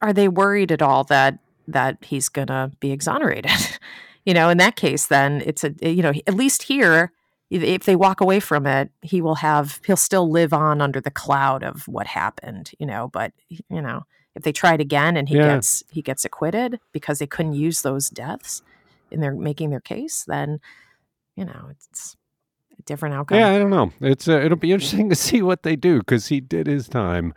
are 0.01 0.13
they 0.13 0.27
worried 0.27 0.71
at 0.71 0.81
all 0.81 1.03
that 1.05 1.39
that 1.67 1.97
he's 2.03 2.29
going 2.29 2.47
to 2.47 2.71
be 2.79 2.91
exonerated? 2.91 3.51
you 4.25 4.33
know, 4.33 4.49
in 4.49 4.57
that 4.59 4.75
case, 4.75 5.07
then 5.07 5.41
it's 5.45 5.63
a 5.63 5.73
you 5.81 6.03
know 6.03 6.13
at 6.27 6.35
least 6.35 6.63
here. 6.63 7.11
If 7.51 7.85
they 7.85 7.95
walk 7.95 8.21
away 8.21 8.39
from 8.39 8.67
it, 8.67 8.91
he 9.01 9.21
will 9.21 9.35
have 9.35 9.81
he'll 9.87 9.97
still 9.97 10.29
live 10.29 10.53
on 10.53 10.81
under 10.81 11.01
the 11.01 11.09
cloud 11.09 11.63
of 11.63 11.87
what 11.87 12.05
happened, 12.05 12.69
you 12.77 12.85
know. 12.85 13.09
But 13.11 13.33
you 13.49 13.81
know, 13.81 14.03
if 14.39 14.43
they 14.43 14.51
try 14.51 14.73
it 14.73 14.81
again 14.81 15.15
and 15.17 15.29
he 15.29 15.35
Yeah. 15.35 15.55
gets 15.55 15.83
he 15.91 16.01
gets 16.01 16.25
acquitted 16.25 16.79
because 16.91 17.19
they 17.19 17.27
couldn't 17.27 17.53
use 17.53 17.81
those 17.83 18.09
deaths 18.09 18.61
in 19.11 19.19
their 19.19 19.33
making 19.33 19.69
their 19.69 19.79
case, 19.81 20.23
then 20.25 20.59
you 21.35 21.45
know 21.45 21.67
it's 21.71 22.15
a 22.79 22.81
different 22.83 23.15
outcome. 23.15 23.37
Yeah, 23.37 23.49
I 23.49 23.59
don't 23.59 23.69
know. 23.69 23.91
It's 24.01 24.27
uh, 24.27 24.39
it'll 24.39 24.57
be 24.57 24.71
interesting 24.71 25.09
to 25.09 25.15
see 25.15 25.41
what 25.41 25.63
they 25.63 25.75
do 25.75 25.99
because 25.99 26.27
he 26.27 26.39
did 26.39 26.65
his 26.67 26.87
time. 26.89 27.33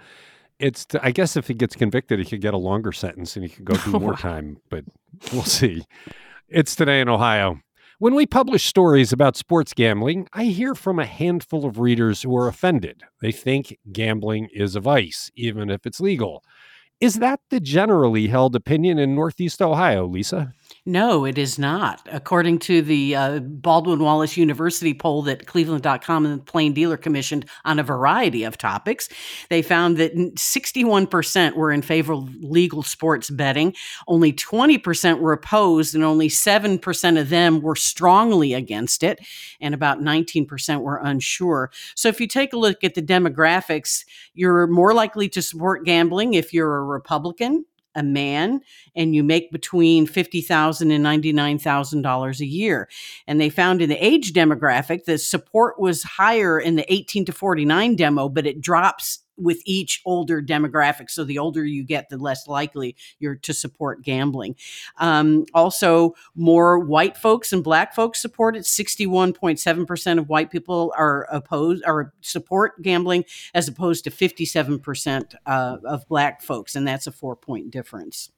It's 0.59 0.85
t- 0.87 0.99
I 1.03 1.11
guess 1.11 1.37
if 1.37 1.49
he 1.49 1.55
gets 1.55 1.75
convicted, 1.75 2.21
he 2.21 2.25
could 2.25 2.41
get 2.41 2.55
a 2.55 2.59
longer 2.59 2.93
sentence 2.93 3.35
and 3.37 3.45
he 3.45 3.49
could 3.51 3.65
go 3.65 3.75
do 3.85 3.99
more 3.99 4.17
time. 4.17 4.59
But 4.71 4.85
we'll 5.33 5.43
see. 5.43 5.85
It's 6.49 6.77
today 6.77 7.01
in 7.01 7.09
Ohio. 7.09 7.61
When 7.99 8.15
we 8.15 8.27
publish 8.27 8.67
stories 8.67 9.13
about 9.13 9.37
sports 9.37 9.73
gambling, 9.75 10.29
I 10.33 10.45
hear 10.45 10.75
from 10.75 10.99
a 10.99 11.07
handful 11.07 11.65
of 11.65 11.79
readers 11.79 12.23
who 12.23 12.37
are 12.37 12.49
offended. 12.49 13.03
They 13.21 13.31
think 13.33 13.79
gambling 13.93 14.49
is 14.53 14.75
a 14.77 14.81
vice, 14.81 15.31
even 15.37 15.71
if 15.71 15.87
it's 15.87 16.01
legal. 16.01 16.43
Is 17.03 17.17
that 17.17 17.41
the 17.51 17.59
generally 17.59 18.29
held 18.29 18.55
opinion 18.55 18.97
in 18.97 19.17
Northeast 19.17 19.61
Ohio, 19.61 20.07
Lisa? 20.07 20.55
No, 20.85 21.25
it 21.25 21.39
is 21.39 21.61
not. 21.61 22.01
According 22.11 22.59
to 22.61 22.83
the 22.83 23.15
uh, 23.15 23.39
Baldwin 23.39 24.01
Wallace 24.01 24.37
University 24.37 24.93
poll 24.93 25.23
that 25.23 25.47
Cleveland.com 25.47 26.27
and 26.27 26.41
the 26.41 26.45
Plain 26.45 26.73
Dealer 26.73 26.97
commissioned 26.97 27.47
on 27.65 27.79
a 27.79 27.85
variety 27.85 28.43
of 28.43 28.59
topics, 28.59 29.09
they 29.49 29.63
found 29.63 29.97
that 29.99 30.13
61% 30.17 31.55
were 31.55 31.71
in 31.71 31.83
favor 31.83 32.15
of 32.15 32.35
legal 32.43 32.83
sports 32.83 33.31
betting, 33.31 33.77
only 34.09 34.33
20% 34.33 35.21
were 35.21 35.33
opposed, 35.33 35.95
and 35.95 36.03
only 36.03 36.29
7% 36.29 37.21
of 37.21 37.29
them 37.29 37.61
were 37.61 37.77
strongly 37.77 38.53
against 38.53 39.05
it, 39.05 39.21
and 39.61 39.75
about 39.75 40.01
19% 40.01 40.81
were 40.81 41.01
unsure. 41.05 41.71
So 41.95 42.09
if 42.09 42.21
you 42.21 42.27
take 42.27 42.53
a 42.53 42.59
look 42.59 42.83
at 42.83 42.95
the 42.95 43.03
demographics, 43.03 44.05
you're 44.35 44.67
more 44.67 44.95
likely 44.95 45.29
to 45.29 45.43
support 45.43 45.85
gambling 45.85 46.35
if 46.35 46.53
you're 46.53 46.79
a 46.79 46.85
Republican, 46.85 47.67
a 47.95 48.03
man, 48.03 48.61
and 48.95 49.15
you 49.15 49.23
make 49.23 49.51
between 49.51 50.07
$50,000 50.07 50.81
and 50.81 51.05
$99,000 51.05 52.41
a 52.41 52.47
year. 52.47 52.89
And 53.27 53.41
they 53.41 53.51
found 53.51 53.83
in 53.83 53.89
the 53.89 54.05
age 54.05 54.33
demographic 54.33 55.05
that 55.05 55.19
support 55.19 55.81
was 55.81 56.03
higher 56.03 56.59
in 56.59 56.77
the 56.77 56.93
18 56.93 57.25
to 57.27 57.33
49 57.33 57.97
demo, 57.97 58.29
but 58.29 58.47
it 58.47 58.61
drops 58.61 59.22
with 59.37 59.61
each 59.65 60.03
older 60.05 60.43
demographic. 60.43 61.11
So 61.11 61.25
the 61.25 61.39
older 61.39 61.65
you 61.65 61.85
get, 61.85 62.09
the 62.09 62.19
less 62.19 62.47
likely 62.47 62.97
you're 63.19 63.37
to 63.37 63.53
support 63.53 64.03
gambling. 64.03 64.57
Um, 64.99 65.47
also, 65.55 66.15
more 66.35 66.79
white 66.79 67.17
folks 67.17 67.53
and 67.53 67.65
black 67.65 67.95
folks 67.95 68.21
support 68.21 68.57
it. 68.57 68.63
61.7% 68.63 70.19
of 70.19 70.29
white 70.29 70.51
people 70.51 70.93
are 70.97 71.27
opposed 71.31 71.83
or 71.87 72.13
support 72.21 72.81
gambling 72.83 73.25
as 73.55 73.69
opposed 73.69 74.05
to 74.05 74.11
57% 74.11 75.35
uh, 75.47 75.77
of 75.85 76.07
black 76.09 76.43
folks. 76.43 76.77
And 76.77 76.87
that's 76.87 77.07
a 77.07 77.13
four 77.13 77.37
point 77.37 77.71
difference. 77.71 78.31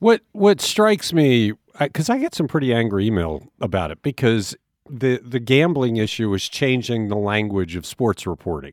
What 0.00 0.22
what 0.32 0.60
strikes 0.60 1.12
me 1.12 1.54
because 1.78 2.08
I, 2.08 2.18
get 2.18 2.34
some 2.34 2.48
pretty 2.48 2.72
angry 2.72 3.06
email 3.06 3.50
about 3.60 3.90
it 3.90 4.02
because 4.02 4.56
the 4.88 5.20
the 5.24 5.40
gambling 5.40 5.96
issue 5.96 6.32
is 6.34 6.48
changing 6.48 7.08
the 7.08 7.16
language 7.16 7.76
of 7.76 7.84
sports 7.84 8.26
reporting. 8.26 8.72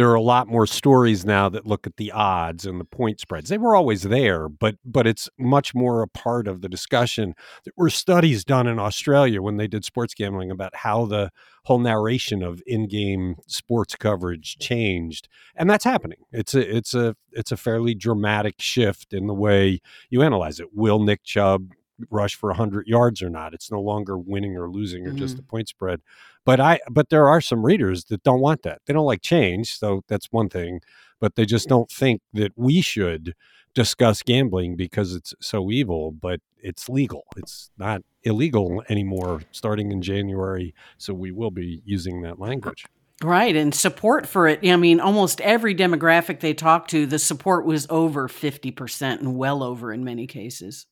There 0.00 0.08
are 0.08 0.14
a 0.14 0.22
lot 0.22 0.48
more 0.48 0.66
stories 0.66 1.26
now 1.26 1.50
that 1.50 1.66
look 1.66 1.86
at 1.86 1.98
the 1.98 2.10
odds 2.10 2.64
and 2.64 2.80
the 2.80 2.86
point 2.86 3.20
spreads. 3.20 3.50
They 3.50 3.58
were 3.58 3.76
always 3.76 4.04
there, 4.04 4.48
but 4.48 4.76
but 4.82 5.06
it's 5.06 5.28
much 5.38 5.74
more 5.74 6.00
a 6.00 6.08
part 6.08 6.48
of 6.48 6.62
the 6.62 6.70
discussion. 6.70 7.34
There 7.66 7.74
were 7.76 7.90
studies 7.90 8.42
done 8.42 8.66
in 8.66 8.78
Australia 8.78 9.42
when 9.42 9.58
they 9.58 9.66
did 9.66 9.84
sports 9.84 10.14
gambling 10.14 10.50
about 10.50 10.74
how 10.74 11.04
the 11.04 11.30
whole 11.64 11.80
narration 11.80 12.42
of 12.42 12.62
in-game 12.66 13.36
sports 13.46 13.94
coverage 13.94 14.56
changed, 14.58 15.28
and 15.54 15.68
that's 15.68 15.84
happening. 15.84 16.20
It's 16.32 16.54
a 16.54 16.76
it's 16.76 16.94
a 16.94 17.14
it's 17.32 17.52
a 17.52 17.58
fairly 17.58 17.94
dramatic 17.94 18.54
shift 18.58 19.12
in 19.12 19.26
the 19.26 19.34
way 19.34 19.82
you 20.08 20.22
analyze 20.22 20.60
it. 20.60 20.68
Will 20.72 21.00
Nick 21.00 21.24
Chubb 21.24 21.72
rush 22.10 22.34
for 22.34 22.50
100 22.50 22.86
yards 22.86 23.22
or 23.22 23.30
not? 23.30 23.54
It's 23.54 23.70
no 23.70 23.80
longer 23.80 24.16
winning 24.16 24.56
or 24.56 24.70
losing 24.70 25.06
or 25.06 25.12
just 25.12 25.34
mm-hmm. 25.34 25.44
a 25.44 25.50
point 25.50 25.68
spread. 25.68 26.00
But 26.44 26.60
I 26.60 26.80
but 26.90 27.10
there 27.10 27.28
are 27.28 27.40
some 27.40 27.64
readers 27.64 28.04
that 28.04 28.22
don't 28.22 28.40
want 28.40 28.62
that. 28.62 28.80
They 28.86 28.94
don't 28.94 29.06
like 29.06 29.22
change, 29.22 29.78
so 29.78 30.02
that's 30.08 30.32
one 30.32 30.48
thing, 30.48 30.80
but 31.20 31.34
they 31.34 31.44
just 31.44 31.68
don't 31.68 31.90
think 31.90 32.22
that 32.32 32.52
we 32.56 32.80
should 32.80 33.34
discuss 33.74 34.22
gambling 34.22 34.76
because 34.76 35.14
it's 35.14 35.34
so 35.40 35.70
evil, 35.70 36.10
but 36.10 36.40
it's 36.58 36.88
legal. 36.88 37.24
It's 37.36 37.70
not 37.78 38.02
illegal 38.22 38.82
anymore 38.88 39.42
starting 39.52 39.92
in 39.92 40.02
January, 40.02 40.74
so 40.98 41.14
we 41.14 41.30
will 41.30 41.50
be 41.50 41.82
using 41.84 42.22
that 42.22 42.34
uh, 42.34 42.36
language. 42.44 42.86
Right. 43.22 43.54
And 43.54 43.74
support 43.74 44.26
for 44.26 44.48
it. 44.48 44.66
I 44.66 44.76
mean, 44.76 44.98
almost 44.98 45.42
every 45.42 45.74
demographic 45.74 46.40
they 46.40 46.54
talked 46.54 46.90
to, 46.90 47.04
the 47.04 47.18
support 47.18 47.66
was 47.66 47.86
over 47.90 48.28
50% 48.28 49.18
and 49.18 49.36
well 49.36 49.62
over 49.62 49.92
in 49.92 50.04
many 50.04 50.26
cases. 50.26 50.86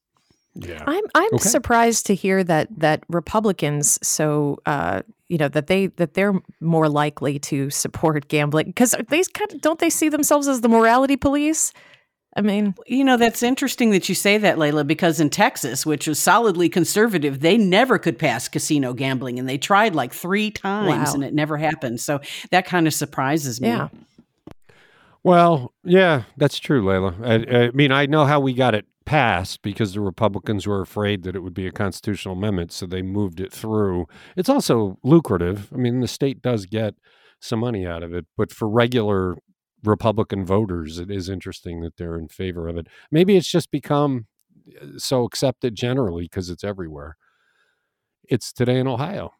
Yeah. 0.61 0.83
I'm 0.87 1.05
I'm 1.15 1.35
Okay. 1.35 1.49
surprised 1.49 2.07
to 2.07 2.15
hear 2.15 2.43
that 2.45 2.69
that 2.79 3.05
Republicans 3.09 3.99
so 4.03 4.59
uh, 4.67 5.03
you 5.29 5.39
know 5.39 5.49
that 5.49 5.69
they 5.69 5.87
that 5.87 6.15
they're 6.15 6.35
more 6.61 6.89
likely 6.89 7.39
to 7.41 7.71
support 7.71 8.27
gambling 8.29 8.67
because 8.67 8.91
they 9.09 9.23
kind 9.35 9.53
of 9.53 9.61
don't 9.61 9.79
they 9.79 9.91
see 9.91 10.09
themselves 10.09 10.49
as 10.49 10.61
the 10.61 10.69
morality 10.69 11.17
police? 11.17 11.73
I 12.37 12.41
mean, 12.43 12.75
You 12.87 13.05
know, 13.05 13.17
that's 13.17 13.43
interesting 13.43 13.91
that 13.91 14.09
you 14.09 14.15
say 14.15 14.39
that, 14.39 14.59
Leila, 14.59 14.85
because 14.85 15.19
in 15.19 15.29
Texas, 15.31 15.85
which 15.87 16.07
was 16.07 16.19
solidly 16.21 16.69
conservative, 16.69 17.41
they 17.41 17.57
never 17.57 17.99
could 17.99 18.19
pass 18.19 18.49
casino 18.49 18.93
gambling 18.93 19.39
and 19.41 19.49
they 19.49 19.59
tried 19.59 19.95
like 19.95 20.13
three 20.13 20.51
times 20.51 21.09
Wow. 21.09 21.15
and 21.15 21.25
it 21.25 21.35
never 21.35 21.57
happened. 21.57 22.01
So 22.01 22.21
that 22.51 22.65
kind 22.67 22.87
of 22.87 22.95
surprises 22.95 23.61
me. 23.61 23.69
yeah. 23.69 23.89
Well, 25.25 25.73
yeah, 25.85 26.23
that's 26.37 26.59
true, 26.59 26.87
Leila. 26.89 27.15
I, 27.23 27.35
I 27.65 27.71
mean, 27.73 27.91
I 27.93 28.07
know 28.07 28.25
how 28.25 28.41
we 28.41 28.55
got 28.55 28.75
it 28.75 28.87
passed 29.09 29.63
because 29.63 29.95
the 29.95 30.03
Republicans 30.03 30.67
were 30.67 30.83
afraid 30.83 31.23
that 31.23 31.35
it 31.35 31.43
would 31.43 31.55
be 31.55 31.67
a 31.67 31.73
constitutional 31.73 32.35
amendment, 32.37 32.71
so 32.73 32.85
they 32.85 33.01
moved 33.01 33.41
it 33.41 33.51
through. 33.51 34.07
It's 34.37 34.51
also 34.51 34.99
lucrative. 35.03 35.73
I 35.73 35.79
mean, 35.79 36.01
the 36.01 36.07
state 36.07 36.43
does 36.43 36.67
get 36.67 36.95
some 37.41 37.61
money 37.61 37.87
out 37.87 38.03
of 38.03 38.13
it, 38.13 38.27
but 38.37 38.53
for 38.53 38.69
regular 38.69 39.39
Republican 39.83 40.45
voters, 40.45 40.99
it 40.99 41.11
is 41.11 41.31
interesting 41.31 41.81
that 41.81 41.97
they're 41.97 42.19
in 42.19 42.29
favor 42.29 42.69
of 42.69 42.77
it. 42.77 42.87
Maybe 43.11 43.39
it's 43.39 43.51
just 43.51 43.71
become 43.71 44.27
uh, 44.79 44.99
so 44.99 45.25
accepted 45.25 45.75
generally 45.75 46.25
because 46.25 46.51
it's 46.51 46.63
everywhere. 46.63 47.17
It's 48.25 48.53
today 48.53 48.79
in 48.79 48.87
Ohio. 48.87 49.33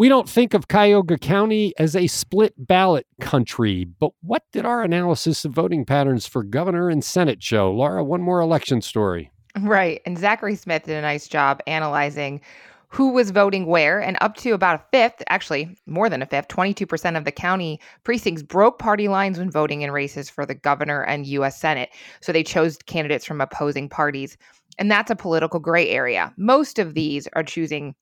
We 0.00 0.08
don't 0.08 0.30
think 0.30 0.54
of 0.54 0.66
Cuyahoga 0.66 1.18
County 1.18 1.74
as 1.78 1.94
a 1.94 2.06
split 2.06 2.54
ballot 2.56 3.06
country, 3.20 3.84
but 3.84 4.12
what 4.22 4.44
did 4.50 4.64
our 4.64 4.82
analysis 4.82 5.44
of 5.44 5.52
voting 5.52 5.84
patterns 5.84 6.26
for 6.26 6.42
governor 6.42 6.88
and 6.88 7.04
Senate 7.04 7.42
show? 7.42 7.70
Laura, 7.70 8.02
one 8.02 8.22
more 8.22 8.40
election 8.40 8.80
story. 8.80 9.30
Right. 9.60 10.00
And 10.06 10.16
Zachary 10.16 10.54
Smith 10.54 10.84
did 10.84 10.96
a 10.96 11.02
nice 11.02 11.28
job 11.28 11.60
analyzing 11.66 12.40
who 12.88 13.10
was 13.10 13.30
voting 13.30 13.66
where, 13.66 14.00
and 14.00 14.16
up 14.22 14.36
to 14.36 14.52
about 14.52 14.80
a 14.80 14.84
fifth, 14.90 15.22
actually 15.28 15.76
more 15.84 16.08
than 16.08 16.22
a 16.22 16.26
fifth, 16.26 16.48
22% 16.48 17.18
of 17.18 17.26
the 17.26 17.30
county 17.30 17.78
precincts 18.02 18.42
broke 18.42 18.78
party 18.78 19.06
lines 19.06 19.38
when 19.38 19.50
voting 19.50 19.82
in 19.82 19.90
races 19.90 20.30
for 20.30 20.46
the 20.46 20.54
governor 20.54 21.02
and 21.02 21.26
U.S. 21.26 21.60
Senate. 21.60 21.90
So 22.22 22.32
they 22.32 22.42
chose 22.42 22.78
candidates 22.86 23.26
from 23.26 23.42
opposing 23.42 23.90
parties. 23.90 24.38
And 24.78 24.90
that's 24.90 25.10
a 25.10 25.14
political 25.14 25.60
gray 25.60 25.90
area. 25.90 26.32
Most 26.38 26.78
of 26.78 26.94
these 26.94 27.28
are 27.34 27.42
choosing 27.42 27.94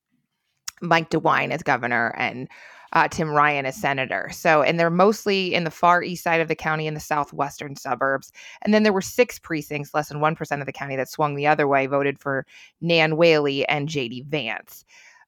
Mike 0.81 1.11
DeWine 1.11 1.51
as 1.51 1.63
governor 1.63 2.15
and 2.17 2.49
uh, 2.93 3.09
Tim 3.09 3.31
Ryan 3.31 3.67
as 3.67 3.77
senator. 3.77 4.31
So, 4.33 4.63
and 4.63 4.79
they're 4.81 4.91
mostly 4.91 5.55
in 5.55 5.65
the 5.65 5.71
far 5.71 6.03
east 6.03 6.25
side 6.25 6.41
of 6.41 6.49
the 6.49 6.55
county 6.55 6.87
in 6.87 6.95
the 6.95 7.01
southwestern 7.01 7.77
suburbs. 7.77 8.33
And 8.63 8.73
then 8.73 8.83
there 8.83 8.93
were 8.93 9.03
six 9.03 9.39
precincts, 9.39 9.93
less 9.95 10.09
than 10.09 10.21
1% 10.21 10.61
of 10.61 10.67
the 10.67 10.73
county, 10.73 10.97
that 10.97 11.11
swung 11.11 11.35
the 11.35 11.47
other 11.47 11.69
way, 11.69 11.87
voted 11.87 12.19
for 12.19 12.47
Nan 12.81 13.17
Whaley 13.17 13.69
and 13.69 13.89
JD 13.89 14.27
Vance. 14.27 14.85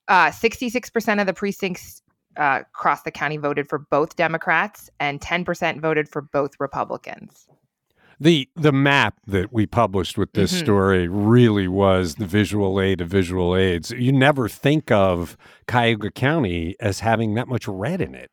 Uh, 0.08 0.30
66% 0.30 1.20
of 1.20 1.26
the 1.26 1.34
precincts 1.34 2.02
uh, 2.36 2.60
across 2.62 3.02
the 3.02 3.10
county 3.10 3.36
voted 3.36 3.68
for 3.68 3.78
both 3.78 4.16
Democrats, 4.16 4.88
and 4.98 5.20
10% 5.20 5.80
voted 5.80 6.08
for 6.08 6.22
both 6.22 6.52
Republicans 6.58 7.49
the 8.20 8.48
the 8.54 8.72
map 8.72 9.14
that 9.26 9.52
we 9.52 9.66
published 9.66 10.18
with 10.18 10.34
this 10.34 10.52
mm-hmm. 10.52 10.64
story 10.64 11.08
really 11.08 11.66
was 11.66 12.16
the 12.16 12.26
visual 12.26 12.80
aid 12.80 13.00
of 13.00 13.08
visual 13.08 13.56
aids. 13.56 13.90
You 13.90 14.12
never 14.12 14.48
think 14.48 14.90
of 14.90 15.36
Cuyahoga 15.66 16.10
County 16.10 16.76
as 16.78 17.00
having 17.00 17.34
that 17.34 17.48
much 17.48 17.66
red 17.66 18.00
in 18.00 18.14
it. 18.14 18.30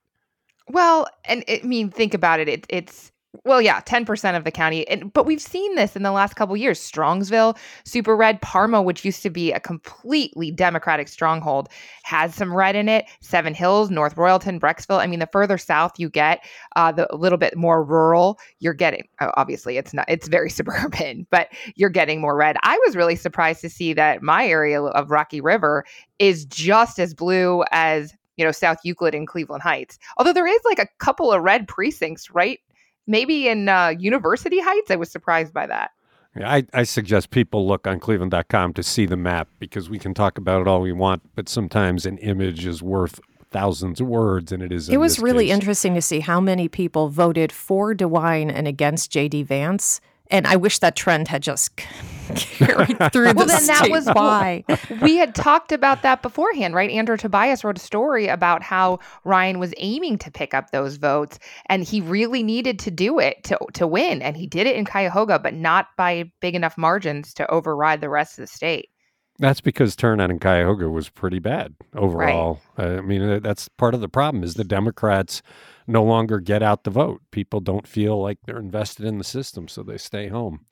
Well, 0.69 1.07
and 1.25 1.45
I 1.47 1.61
mean, 1.63 1.89
think 1.89 2.13
about 2.13 2.41
it. 2.41 2.49
it 2.49 2.65
it's 2.69 3.11
well, 3.45 3.61
yeah, 3.61 3.81
10% 3.81 4.35
of 4.35 4.43
the 4.43 4.51
county. 4.51 4.87
And, 4.87 5.11
but 5.11 5.25
we've 5.25 5.41
seen 5.41 5.75
this 5.75 5.95
in 5.95 6.03
the 6.03 6.11
last 6.11 6.35
couple 6.35 6.55
years. 6.55 6.79
Strongsville, 6.79 7.57
super 7.83 8.15
red. 8.15 8.41
Parma, 8.41 8.81
which 8.81 9.03
used 9.05 9.21
to 9.23 9.29
be 9.29 9.51
a 9.51 9.59
completely 9.59 10.51
Democratic 10.51 11.07
stronghold, 11.07 11.69
has 12.03 12.35
some 12.35 12.53
red 12.53 12.75
in 12.75 12.89
it. 12.89 13.05
Seven 13.21 13.53
Hills, 13.53 13.89
North 13.89 14.15
Royalton, 14.15 14.59
Brecksville. 14.59 14.99
I 14.99 15.07
mean, 15.07 15.19
the 15.19 15.29
further 15.31 15.57
south 15.57 15.93
you 15.97 16.09
get, 16.09 16.43
uh, 16.75 16.91
the 16.91 17.07
little 17.11 17.37
bit 17.37 17.57
more 17.57 17.83
rural, 17.83 18.39
you're 18.59 18.73
getting, 18.73 19.07
obviously, 19.19 19.77
it's 19.77 19.93
not, 19.93 20.05
it's 20.07 20.27
very 20.27 20.49
suburban, 20.57 21.27
but 21.29 21.49
you're 21.75 21.89
getting 21.89 22.21
more 22.21 22.35
red. 22.35 22.57
I 22.63 22.79
was 22.85 22.95
really 22.95 23.15
surprised 23.15 23.61
to 23.61 23.69
see 23.69 23.93
that 23.93 24.21
my 24.21 24.47
area 24.47 24.81
of 24.81 25.11
Rocky 25.11 25.41
River 25.41 25.85
is 26.19 26.45
just 26.45 26.99
as 26.99 27.13
blue 27.13 27.63
as 27.71 28.13
you 28.37 28.45
know 28.45 28.51
South 28.51 28.77
Euclid 28.83 29.13
and 29.13 29.27
Cleveland 29.27 29.63
Heights. 29.63 29.97
Although 30.17 30.33
there 30.33 30.47
is 30.47 30.61
like 30.63 30.79
a 30.79 30.87
couple 30.99 31.31
of 31.31 31.41
red 31.41 31.67
precincts 31.67 32.31
right 32.31 32.59
maybe 33.07 33.47
in 33.47 33.69
uh, 33.69 33.93
University 33.97 34.59
Heights. 34.59 34.91
I 34.91 34.95
was 34.95 35.09
surprised 35.09 35.53
by 35.53 35.67
that. 35.67 35.91
Yeah, 36.37 36.51
I, 36.51 36.63
I 36.73 36.83
suggest 36.83 37.31
people 37.31 37.67
look 37.67 37.87
on 37.87 37.99
cleveland.com 37.99 38.73
to 38.73 38.83
see 38.83 39.05
the 39.05 39.17
map 39.17 39.47
because 39.59 39.89
we 39.89 39.97
can 39.97 40.13
talk 40.13 40.37
about 40.37 40.61
it 40.61 40.67
all 40.67 40.81
we 40.81 40.91
want, 40.91 41.23
but 41.35 41.49
sometimes 41.49 42.05
an 42.05 42.17
image 42.19 42.65
is 42.65 42.83
worth 42.83 43.19
thousands 43.49 44.01
of 44.01 44.07
words, 44.07 44.51
and 44.51 44.61
it 44.61 44.71
is. 44.71 44.89
It 44.89 44.97
was 44.97 45.19
really 45.19 45.45
case. 45.45 45.55
interesting 45.55 45.93
to 45.95 46.01
see 46.01 46.19
how 46.19 46.39
many 46.39 46.67
people 46.67 47.09
voted 47.09 47.51
for 47.51 47.95
DeWine 47.95 48.51
and 48.53 48.67
against 48.67 49.09
J.D. 49.11 49.43
Vance. 49.43 50.01
And 50.29 50.47
I 50.47 50.55
wish 50.55 50.79
that 50.79 50.95
trend 50.95 51.27
had 51.27 51.41
just 51.41 51.75
carried 52.35 52.97
through 53.11 53.33
well, 53.33 53.45
the 53.45 53.45
then 53.45 53.65
that 53.67 53.87
was 53.89 54.05
why 54.07 54.63
we 55.01 55.15
had 55.17 55.33
talked 55.33 55.71
about 55.71 56.01
that 56.01 56.21
beforehand, 56.21 56.73
right? 56.73 56.89
Andrew 56.89 57.17
Tobias 57.17 57.63
wrote 57.63 57.77
a 57.77 57.81
story 57.81 58.27
about 58.27 58.63
how 58.63 58.99
Ryan 59.23 59.59
was 59.59 59.73
aiming 59.77 60.17
to 60.19 60.31
pick 60.31 60.53
up 60.53 60.71
those 60.71 60.97
votes, 60.97 61.39
and 61.67 61.83
he 61.83 62.01
really 62.01 62.43
needed 62.43 62.79
to 62.79 62.91
do 62.91 63.19
it 63.19 63.43
to 63.45 63.57
to 63.73 63.87
win, 63.87 64.21
and 64.21 64.35
he 64.35 64.47
did 64.47 64.67
it 64.67 64.75
in 64.75 64.85
Cuyahoga, 64.85 65.39
but 65.39 65.53
not 65.53 65.87
by 65.97 66.31
big 66.41 66.55
enough 66.55 66.77
margins 66.77 67.33
to 67.35 67.49
override 67.49 68.01
the 68.01 68.09
rest 68.09 68.37
of 68.37 68.43
the 68.43 68.47
state. 68.47 68.89
That's 69.39 69.61
because 69.61 69.95
turnout 69.95 70.31
in 70.31 70.39
Cuyahoga 70.39 70.89
was 70.89 71.09
pretty 71.09 71.39
bad 71.39 71.75
overall. 71.95 72.59
Right. 72.77 72.97
I 72.97 73.01
mean, 73.01 73.21
uh, 73.21 73.39
that's 73.39 73.67
part 73.67 73.93
of 73.93 74.01
the 74.01 74.09
problem 74.09 74.43
is 74.43 74.55
the 74.55 74.63
Democrats 74.63 75.43
no 75.85 76.03
longer 76.03 76.39
get 76.39 76.63
out 76.63 76.83
the 76.83 76.89
vote. 76.89 77.21
People 77.31 77.59
don't 77.59 77.87
feel 77.87 78.21
like 78.21 78.39
they're 78.45 78.57
invested 78.57 79.05
in 79.05 79.19
the 79.19 79.23
system, 79.23 79.67
so 79.67 79.83
they 79.83 79.97
stay 79.97 80.27
home. 80.27 80.65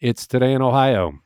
It's 0.00 0.26
today 0.26 0.52
in 0.52 0.62
Ohio. 0.62 1.20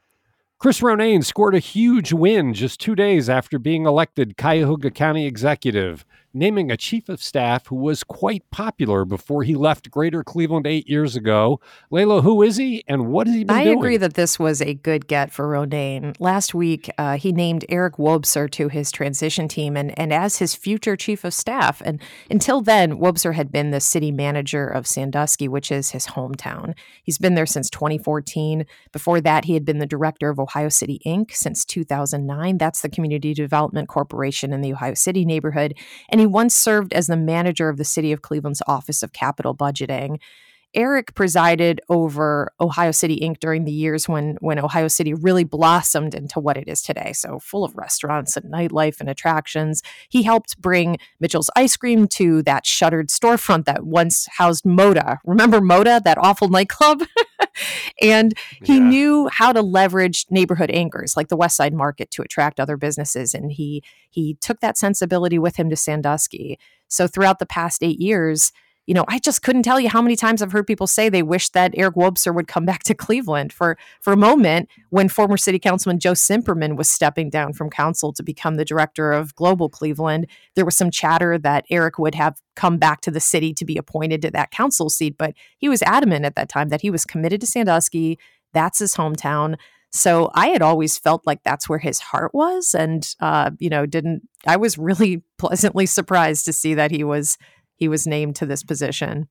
Chris 0.58 0.80
Ronayne 0.80 1.24
scored 1.24 1.54
a 1.54 1.58
huge 1.58 2.12
win 2.12 2.54
just 2.54 2.80
two 2.80 2.94
days 2.94 3.28
after 3.28 3.58
being 3.58 3.86
elected 3.86 4.36
Cuyahoga 4.36 4.90
County 4.90 5.26
Executive 5.26 6.04
naming 6.33 6.71
a 6.71 6.76
chief 6.76 7.09
of 7.09 7.23
staff 7.23 7.66
who 7.66 7.76
was 7.76 8.04
quite 8.04 8.49
popular 8.50 9.04
before 9.04 9.42
he 9.42 9.54
left 9.54 9.90
Greater 9.90 10.23
Cleveland 10.23 10.66
eight 10.66 10.88
years 10.88 11.16
ago. 11.16 11.61
Leila, 11.90 12.23
who 12.23 12.42
is 12.42 12.56
he 12.56 12.85
and 12.87 13.09
what 13.09 13.26
has 13.26 13.37
he 13.37 13.45
been 13.45 13.56
I 13.56 13.64
doing? 13.64 13.78
agree 13.78 13.97
that 13.97 14.14
this 14.14 14.38
was 14.38 14.61
a 14.61 14.75
good 14.75 15.06
get 15.06 15.33
for 15.33 15.47
Ronayne. 15.47 16.14
Last 16.18 16.54
week, 16.54 16.90
uh, 16.99 17.17
he 17.17 17.32
named 17.32 17.65
Eric 17.69 17.97
Wobser 17.97 18.50
to 18.52 18.69
his 18.69 18.91
transition 18.91 19.49
team 19.49 19.76
and, 19.76 19.99
and 19.99 20.12
as 20.12 20.39
his 20.39 20.54
future 20.54 20.97
chief 20.97 21.25
of 21.25 21.34
staff. 21.34 21.80
And 21.84 22.00
until 22.30 22.60
then, 22.60 22.99
Wobser 22.99 23.34
had 23.34 23.50
been 23.50 23.71
the 23.71 23.80
city 23.80 24.10
manager 24.10 24.67
of 24.67 24.86
Sandusky, 24.86 25.49
which 25.49 25.73
is 25.73 25.91
his 25.91 26.08
hometown. 26.08 26.75
He's 27.02 27.19
been 27.19 27.34
there 27.34 27.47
since 27.47 27.71
2014. 27.71 28.67
Before 28.93 29.21
that, 29.21 29.45
he 29.45 29.54
had 29.54 29.65
been 29.65 29.78
the 29.78 29.86
director 29.86 30.28
of 30.30 30.39
Ohio 30.39 30.69
City 30.69 31.00
Inc. 31.06 31.32
since 31.32 31.65
2009. 31.65 32.58
That's 32.58 32.80
the 32.80 32.89
community 32.89 33.34
development 33.34 33.89
corporation 33.89 34.52
in 34.52 34.60
the 34.60 34.73
Ohio 34.73 34.95
City 34.95 35.25
neighborhood. 35.25 35.75
And 36.08 36.21
he 36.21 36.25
once 36.26 36.54
served 36.54 36.93
as 36.93 37.06
the 37.06 37.17
manager 37.17 37.69
of 37.69 37.76
the 37.76 37.84
City 37.84 38.12
of 38.12 38.23
Cleveland's 38.23 38.62
Office 38.67 39.02
of 39.02 39.12
Capital 39.12 39.54
Budgeting. 39.54 40.21
Eric 40.76 41.15
presided 41.15 41.80
over 41.89 42.52
Ohio 42.60 42.93
City 42.93 43.19
Inc. 43.21 43.41
during 43.41 43.65
the 43.65 43.73
years 43.73 44.06
when 44.08 44.36
when 44.41 44.58
Ohio 44.58 44.89
City 44.89 45.15
really 45.15 45.43
blossomed 45.43 46.15
into 46.15 46.39
what 46.39 46.58
it 46.58 46.69
is 46.69 46.82
today. 46.82 47.12
So 47.15 47.39
full 47.39 47.65
of 47.65 47.75
restaurants 47.75 48.36
and 48.36 48.52
nightlife 48.52 49.00
and 49.00 49.08
attractions. 49.08 49.82
He 50.10 50.23
helped 50.23 50.60
bring 50.60 50.99
Mitchell's 51.19 51.50
Ice 51.56 51.76
Cream 51.76 52.06
to 52.08 52.43
that 52.43 52.67
shuttered 52.67 53.08
storefront 53.08 53.65
that 53.65 53.84
once 53.84 54.28
housed 54.36 54.65
Moda. 54.65 55.19
Remember 55.25 55.60
Moda, 55.60 56.02
that 56.04 56.19
awful 56.19 56.49
nightclub? 56.49 57.02
and 58.02 58.34
he 58.62 58.76
yeah. 58.76 58.89
knew 58.89 59.28
how 59.28 59.52
to 59.52 59.62
leverage 59.62 60.26
neighborhood 60.28 60.71
anchors 60.71 61.17
like 61.17 61.28
the 61.28 61.36
West 61.36 61.56
Side 61.56 61.73
Market 61.73 62.10
to 62.10 62.23
attract 62.23 62.60
other 62.60 62.76
businesses. 62.76 63.32
And 63.32 63.50
he 63.50 63.82
he 64.10 64.34
took 64.43 64.60
that 64.60 64.76
sensibility 64.76 65.39
with 65.39 65.56
him 65.56 65.71
to 65.71 65.76
Sandusky. 65.76 66.58
So 66.89 67.06
throughout 67.06 67.39
the 67.39 67.47
past 67.47 67.82
eight 67.82 67.99
years, 67.99 68.52
you 68.86 68.94
know, 68.94 69.04
I 69.08 69.18
just 69.18 69.42
couldn't 69.42 69.64
tell 69.64 69.80
you 69.80 69.88
how 69.88 70.00
many 70.00 70.14
times 70.14 70.40
I've 70.40 70.52
heard 70.52 70.66
people 70.66 70.86
say 70.86 71.08
they 71.08 71.22
wish 71.22 71.49
that 71.50 71.75
Eric 71.76 71.96
Wobser 71.96 72.34
would 72.34 72.49
come 72.49 72.64
back 72.66 72.84
to 72.84 72.94
Cleveland 72.94 73.52
for 73.52 73.76
for 74.00 74.12
a 74.12 74.16
moment 74.16 74.68
when 74.90 75.08
former 75.08 75.36
city 75.36 75.58
councilman 75.58 75.99
Joe 75.99 76.12
Cimperman 76.12 76.76
was 76.76 76.88
stepping 76.88 77.30
down 77.30 77.52
from 77.52 77.68
council 77.68 78.12
to 78.12 78.22
become 78.22 78.56
the 78.56 78.64
director 78.64 79.12
of 79.12 79.34
Global 79.34 79.68
Cleveland. 79.68 80.26
There 80.54 80.64
was 80.64 80.76
some 80.76 80.90
chatter 80.90 81.38
that 81.38 81.64
Eric 81.70 81.99
would 81.99 82.14
have 82.14 82.40
come 82.54 82.78
back 82.78 83.00
to 83.02 83.10
the 83.10 83.20
city 83.20 83.52
to 83.54 83.64
be 83.64 83.76
appointed 83.76 84.22
to 84.22 84.30
that 84.30 84.50
council 84.50 84.88
seat, 84.88 85.16
but 85.18 85.34
he 85.58 85.68
was 85.68 85.82
adamant 85.82 86.25
at 86.25 86.36
that 86.36 86.49
time 86.49 86.68
that 86.68 86.80
he 86.80 86.90
was 86.90 87.04
committed 87.04 87.40
to 87.40 87.46
Sandusky. 87.46 88.18
That's 88.52 88.78
his 88.78 88.94
hometown. 88.94 89.56
So 89.92 90.30
I 90.34 90.49
had 90.49 90.62
always 90.62 90.99
felt 90.99 91.26
like 91.26 91.42
that's 91.42 91.68
where 91.68 91.78
his 91.78 92.00
heart 92.00 92.34
was, 92.34 92.75
and 92.75 93.08
uh, 93.20 93.52
you 93.58 93.70
know, 93.70 93.86
didn't. 93.86 94.28
I 94.46 94.56
was 94.56 94.76
really 94.76 95.22
pleasantly 95.38 95.86
surprised 95.86 96.44
to 96.46 96.52
see 96.52 96.75
that 96.75 96.90
he 96.90 97.02
was 97.02 97.38
he 97.76 97.89
was 97.89 98.06
named 98.06 98.36
to 98.36 98.47
this 98.47 98.65
position. 98.65 99.28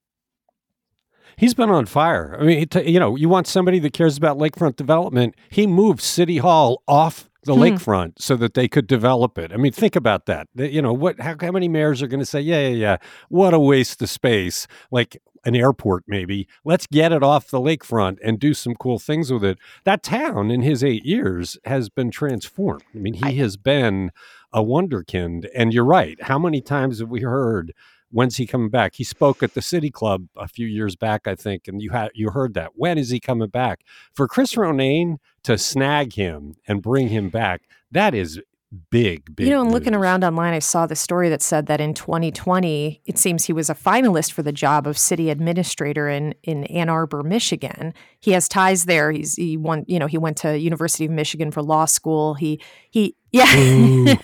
He's 1.37 1.53
been 1.53 1.69
on 1.69 1.85
fire. 1.85 2.37
I 2.39 2.43
mean, 2.43 2.67
you 2.85 2.99
know, 2.99 3.15
you 3.15 3.27
want 3.27 3.47
somebody 3.47 3.79
that 3.79 3.91
cares 3.91 4.15
about 4.15 4.37
lakefront 4.37 4.77
development. 4.77 5.35
He 5.49 5.67
moved 5.67 6.01
City 6.01 6.37
Hall 6.37 6.81
off 6.87 7.29
the 7.43 7.53
hmm. 7.53 7.61
lakefront 7.61 8.13
so 8.19 8.37
that 8.37 8.53
they 8.53 8.67
could 8.67 8.87
develop 8.87 9.37
it. 9.37 9.51
I 9.51 9.57
mean, 9.57 9.73
think 9.73 9.95
about 9.95 10.27
that. 10.27 10.47
You 10.55 10.81
know, 10.81 10.93
what? 10.93 11.19
How, 11.19 11.35
how 11.39 11.51
many 11.51 11.67
mayors 11.67 12.01
are 12.01 12.07
going 12.07 12.21
to 12.21 12.25
say, 12.25 12.39
"Yeah, 12.39 12.67
yeah, 12.67 12.75
yeah, 12.75 12.97
what 13.27 13.53
a 13.53 13.59
waste 13.59 14.01
of 14.01 14.09
space"? 14.09 14.65
Like 14.91 15.17
an 15.45 15.55
airport, 15.55 16.03
maybe. 16.07 16.47
Let's 16.63 16.87
get 16.87 17.11
it 17.11 17.21
off 17.21 17.49
the 17.49 17.59
lakefront 17.59 18.17
and 18.23 18.39
do 18.39 18.53
some 18.53 18.73
cool 18.75 18.97
things 18.97 19.31
with 19.31 19.43
it. 19.43 19.59
That 19.83 20.03
town, 20.03 20.49
in 20.49 20.63
his 20.63 20.83
eight 20.83 21.05
years, 21.05 21.57
has 21.65 21.89
been 21.89 22.09
transformed. 22.09 22.83
I 22.93 22.97
mean, 22.97 23.13
he 23.13 23.25
I, 23.25 23.31
has 23.33 23.55
been 23.55 24.11
a 24.51 24.63
wonderkind. 24.63 25.45
And 25.53 25.73
you're 25.73 25.85
right. 25.85 26.21
How 26.23 26.39
many 26.39 26.61
times 26.61 26.99
have 26.99 27.09
we 27.09 27.21
heard? 27.21 27.73
When's 28.15 28.37
he 28.37 28.47
coming 28.47 28.69
back? 28.69 28.95
He 28.95 29.03
spoke 29.03 29.43
at 29.43 29.55
the 29.55 29.61
City 29.61 29.91
Club 29.91 30.27
a 30.37 30.47
few 30.47 30.65
years 30.65 30.95
back, 30.95 31.27
I 31.27 31.35
think, 31.35 31.67
and 31.67 31.81
you 31.81 31.89
had 31.89 32.11
you 32.15 32.29
heard 32.29 32.53
that. 32.53 32.71
When 32.75 32.97
is 32.97 33.09
he 33.09 33.19
coming 33.19 33.49
back? 33.49 33.81
For 34.13 34.25
Chris 34.25 34.53
Ronayne 34.53 35.17
to 35.43 35.57
snag 35.57 36.13
him 36.13 36.55
and 36.65 36.81
bring 36.81 37.09
him 37.09 37.27
back, 37.27 37.63
that 37.91 38.15
is 38.15 38.41
big, 38.89 39.35
big. 39.35 39.47
You 39.47 39.53
know, 39.53 39.61
and 39.61 39.71
looking 39.71 39.95
around 39.95 40.23
online, 40.23 40.53
I 40.53 40.59
saw 40.59 40.85
the 40.85 40.95
story 40.95 41.29
that 41.29 41.41
said 41.41 41.67
that 41.67 41.81
in 41.81 41.93
2020, 41.93 43.01
it 43.05 43.17
seems 43.17 43.45
he 43.45 43.53
was 43.53 43.69
a 43.69 43.75
finalist 43.75 44.31
for 44.31 44.43
the 44.43 44.51
job 44.51 44.87
of 44.87 44.97
city 44.97 45.29
administrator 45.29 46.07
in 46.09 46.35
in 46.43 46.65
Ann 46.65 46.89
Arbor, 46.89 47.23
Michigan. 47.23 47.93
He 48.19 48.31
has 48.31 48.47
ties 48.47 48.85
there. 48.85 49.11
He's 49.11 49.35
he 49.35 49.57
won, 49.57 49.85
you 49.87 49.99
know, 49.99 50.07
he 50.07 50.17
went 50.17 50.37
to 50.37 50.57
University 50.57 51.05
of 51.05 51.11
Michigan 51.11 51.51
for 51.51 51.61
law 51.61 51.85
school. 51.85 52.33
He 52.35 52.61
he 52.89 53.15
Yeah. 53.35 54.15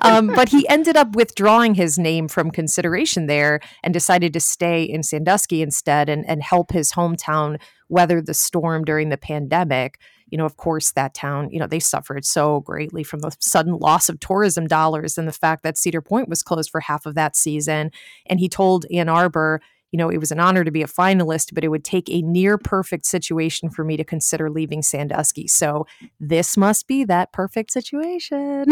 um, 0.00 0.26
but 0.26 0.50
he 0.50 0.68
ended 0.68 0.94
up 0.94 1.16
withdrawing 1.16 1.74
his 1.74 1.98
name 1.98 2.28
from 2.28 2.50
consideration 2.50 3.28
there 3.28 3.60
and 3.82 3.94
decided 3.94 4.34
to 4.34 4.40
stay 4.40 4.82
in 4.84 5.02
Sandusky 5.02 5.62
instead 5.62 6.10
and, 6.10 6.28
and 6.28 6.42
help 6.42 6.70
his 6.70 6.92
hometown 6.92 7.58
weather 7.88 8.20
the 8.20 8.34
storm 8.34 8.84
during 8.84 9.08
the 9.08 9.16
pandemic. 9.16 9.98
You 10.30 10.38
know, 10.38 10.46
of 10.46 10.56
course, 10.56 10.92
that 10.92 11.14
town, 11.14 11.50
you 11.50 11.58
know, 11.58 11.66
they 11.66 11.80
suffered 11.80 12.24
so 12.24 12.60
greatly 12.60 13.04
from 13.04 13.20
the 13.20 13.34
sudden 13.40 13.78
loss 13.78 14.08
of 14.08 14.20
tourism 14.20 14.66
dollars 14.66 15.18
and 15.18 15.28
the 15.28 15.32
fact 15.32 15.62
that 15.62 15.78
Cedar 15.78 16.00
Point 16.00 16.28
was 16.28 16.42
closed 16.42 16.70
for 16.70 16.80
half 16.80 17.06
of 17.06 17.14
that 17.14 17.36
season. 17.36 17.90
And 18.26 18.40
he 18.40 18.48
told 18.48 18.86
Ann 18.90 19.08
Arbor, 19.08 19.60
you 19.94 19.98
know, 19.98 20.10
it 20.10 20.18
was 20.18 20.32
an 20.32 20.40
honor 20.40 20.64
to 20.64 20.72
be 20.72 20.82
a 20.82 20.88
finalist, 20.88 21.54
but 21.54 21.62
it 21.62 21.68
would 21.68 21.84
take 21.84 22.10
a 22.10 22.20
near 22.22 22.58
perfect 22.58 23.06
situation 23.06 23.70
for 23.70 23.84
me 23.84 23.96
to 23.96 24.02
consider 24.02 24.50
leaving 24.50 24.82
Sandusky. 24.82 25.46
So 25.46 25.86
this 26.18 26.56
must 26.56 26.88
be 26.88 27.04
that 27.04 27.30
perfect 27.30 27.70
situation. 27.70 28.66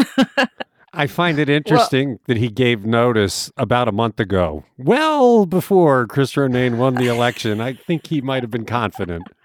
I 0.93 1.07
find 1.07 1.39
it 1.39 1.49
interesting 1.49 2.09
well, 2.09 2.19
that 2.27 2.37
he 2.39 2.49
gave 2.49 2.85
notice 2.85 3.53
about 3.57 3.87
a 3.87 3.93
month 3.93 4.19
ago, 4.19 4.65
well 4.77 5.47
before 5.47 6.09
Chris 6.09 6.33
Ronayne 6.33 6.77
won 6.77 6.97
the 6.97 7.07
election. 7.07 7.61
I 7.61 7.75
think 7.75 8.09
he 8.09 8.21
might 8.21 8.43
have 8.43 8.51
been 8.51 8.67
confident. 8.67 9.29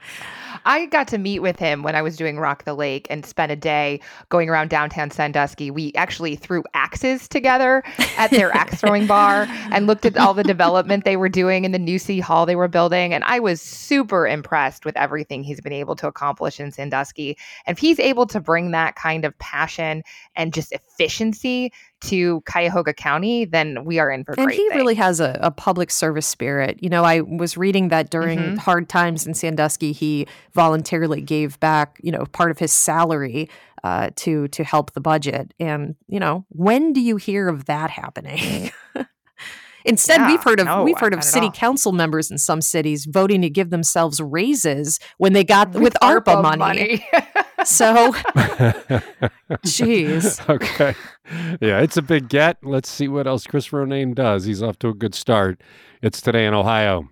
I 0.67 0.87
got 0.87 1.07
to 1.07 1.17
meet 1.17 1.39
with 1.39 1.57
him 1.57 1.81
when 1.81 1.95
I 1.95 2.01
was 2.01 2.17
doing 2.17 2.39
Rock 2.39 2.65
the 2.65 2.73
Lake 2.73 3.07
and 3.09 3.25
spent 3.25 3.53
a 3.53 3.55
day 3.55 4.01
going 4.27 4.49
around 4.49 4.69
downtown 4.69 5.09
Sandusky. 5.09 5.71
We 5.71 5.93
actually 5.95 6.35
threw 6.35 6.61
axes 6.73 7.29
together 7.29 7.83
at 8.17 8.31
their 8.31 8.53
axe 8.53 8.75
throwing 8.81 9.07
bar 9.07 9.47
and 9.71 9.87
looked 9.87 10.05
at 10.05 10.17
all 10.17 10.33
the 10.33 10.43
development 10.43 11.05
they 11.05 11.15
were 11.15 11.29
doing 11.29 11.63
in 11.63 11.71
the 11.71 11.79
new 11.79 11.97
city 11.97 12.19
hall 12.19 12.45
they 12.45 12.57
were 12.57 12.67
building. 12.67 13.13
And 13.13 13.23
I 13.23 13.39
was 13.39 13.61
super 13.61 14.27
impressed 14.27 14.83
with 14.83 14.97
everything 14.97 15.41
he's 15.41 15.61
been 15.61 15.71
able 15.71 15.95
to 15.95 16.07
accomplish 16.07 16.59
in 16.59 16.73
Sandusky. 16.73 17.37
And 17.65 17.77
if 17.77 17.79
he's 17.79 17.97
able 17.97 18.27
to 18.27 18.41
bring 18.41 18.71
that 18.71 18.95
kind 18.95 19.23
of 19.23 19.39
passion 19.39 20.03
and 20.35 20.53
just 20.53 20.73
efficiency 20.73 21.71
to 22.01 22.41
Cuyahoga 22.41 22.93
County, 22.93 23.45
then 23.45 23.83
we 23.83 23.99
are 23.99 24.11
in 24.11 24.23
for 24.23 24.33
and 24.37 24.51
he 24.51 24.57
things. 24.57 24.75
really 24.75 24.95
has 24.95 25.19
a, 25.19 25.37
a, 25.41 25.51
public 25.51 25.89
service 25.89 26.27
spirit. 26.27 26.77
You 26.81 26.89
know, 26.89 27.03
I 27.03 27.21
was 27.21 27.57
reading 27.57 27.87
that 27.89 28.09
during 28.09 28.39
mm-hmm. 28.39 28.55
hard 28.57 28.87
times 28.87 29.25
in 29.25 29.33
Sandusky, 29.33 29.91
he 29.91 30.27
voluntarily 30.53 31.21
gave 31.21 31.59
back, 31.59 31.99
you 32.03 32.11
know, 32.11 32.25
part 32.25 32.51
of 32.51 32.59
his 32.59 32.71
salary 32.71 33.49
uh, 33.83 34.09
to 34.17 34.47
to 34.49 34.63
help 34.63 34.93
the 34.93 35.01
budget. 35.01 35.53
And 35.59 35.95
you 36.07 36.19
know, 36.19 36.45
when 36.49 36.93
do 36.93 37.01
you 37.01 37.17
hear 37.17 37.47
of 37.47 37.65
that 37.65 37.89
happening? 37.89 38.71
Instead, 39.85 40.19
yeah, 40.19 40.27
we've 40.27 40.43
heard 40.43 40.59
of 40.59 40.65
no, 40.65 40.83
we've 40.83 40.99
heard 40.99 41.13
of 41.13 41.23
city 41.23 41.49
council 41.53 41.93
members 41.93 42.29
in 42.29 42.37
some 42.37 42.61
cities 42.61 43.05
voting 43.05 43.41
to 43.41 43.49
give 43.49 43.69
themselves 43.69 44.19
raises 44.19 44.99
when 45.17 45.31
they 45.31 45.45
got 45.45 45.71
with, 45.71 45.81
with 45.81 45.93
ARPA, 46.01 46.25
ARPA, 46.25 46.41
money. 46.41 46.59
money. 46.59 47.07
so, 47.67 48.11
jeez. 49.65 50.49
Okay, 50.49 50.95
yeah, 51.61 51.81
it's 51.81 51.97
a 51.97 52.01
big 52.01 52.29
get. 52.29 52.57
Let's 52.63 52.89
see 52.89 53.07
what 53.07 53.27
else 53.27 53.45
Chris 53.45 53.69
Ronayne 53.69 54.15
does. 54.15 54.45
He's 54.45 54.63
off 54.63 54.79
to 54.79 54.89
a 54.89 54.93
good 54.93 55.13
start. 55.13 55.61
It's 56.01 56.21
today 56.21 56.45
in 56.45 56.53
Ohio. 56.53 57.09